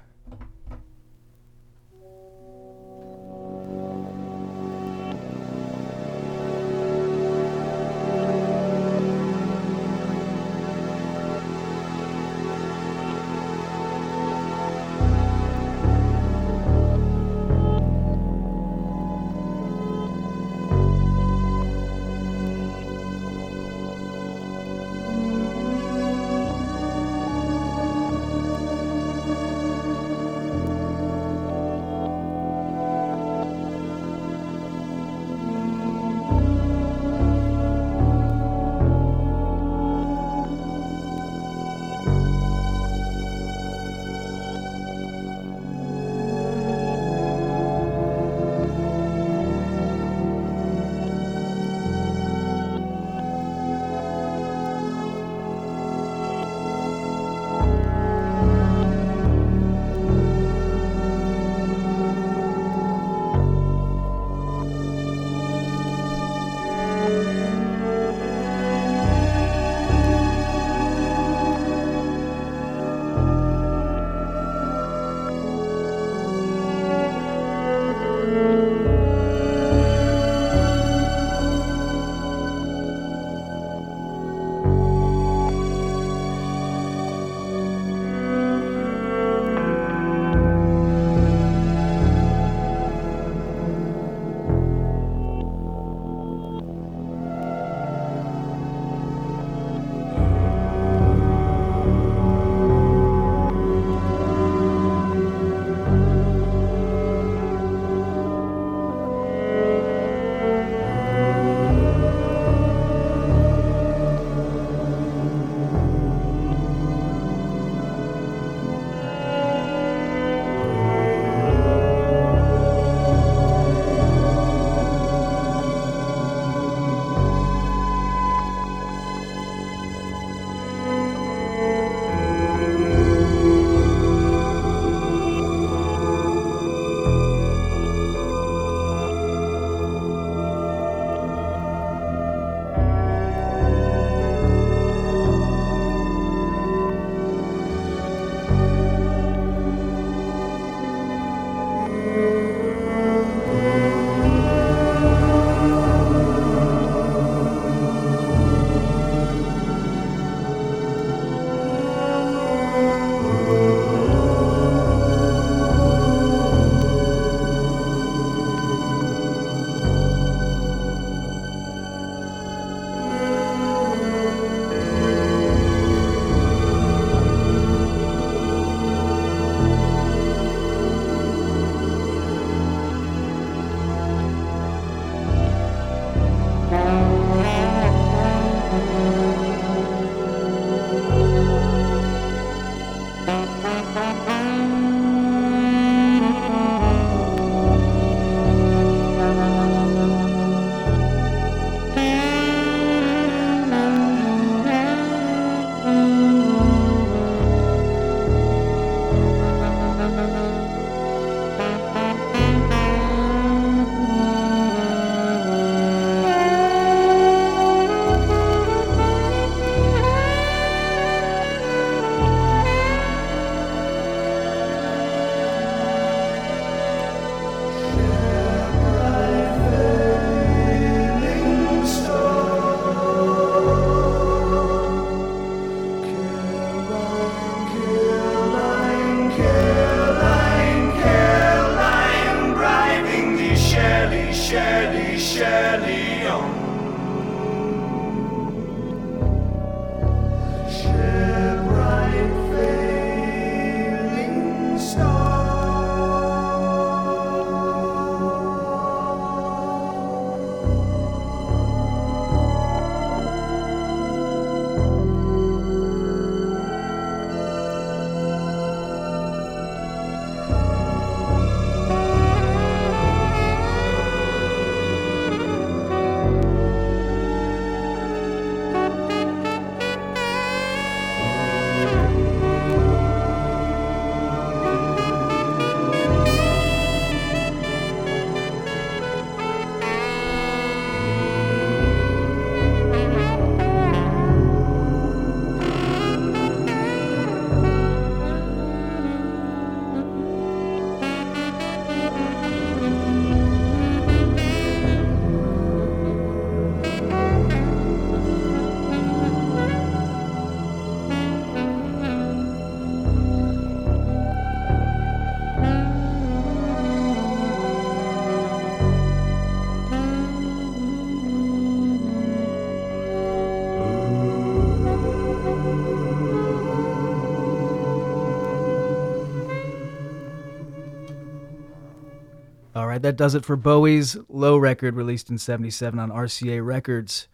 [332.93, 337.29] Right, that does it for Bowie's Low record released in 77 on RCA Records.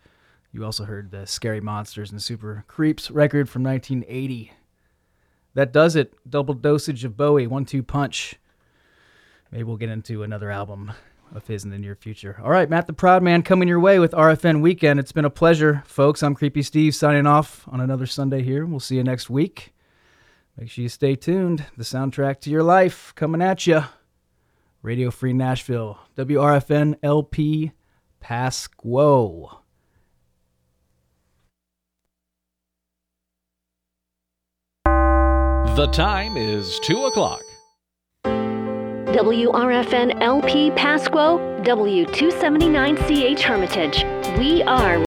[0.52, 4.52] You also heard the Scary Monsters and Super Creeps record from 1980.
[5.54, 6.14] That does it.
[6.28, 8.36] Double dosage of Bowie, one two punch.
[9.50, 10.92] Maybe we'll get into another album
[11.34, 12.40] of his in the near future.
[12.42, 15.00] All right, Matt the Proud Man coming your way with RFN Weekend.
[15.00, 16.22] It's been a pleasure, folks.
[16.22, 18.64] I'm Creepy Steve signing off on another Sunday here.
[18.64, 19.74] We'll see you next week.
[20.56, 21.66] Make sure you stay tuned.
[21.76, 23.82] The soundtrack to your life coming at you.
[24.88, 27.72] Radio Free Nashville, WRFN LP
[28.24, 29.58] Pasquo.
[34.86, 37.42] The time is 2 o'clock.
[38.24, 44.04] WRFN LP Pasquo, W279CH Hermitage.
[44.38, 44.96] We are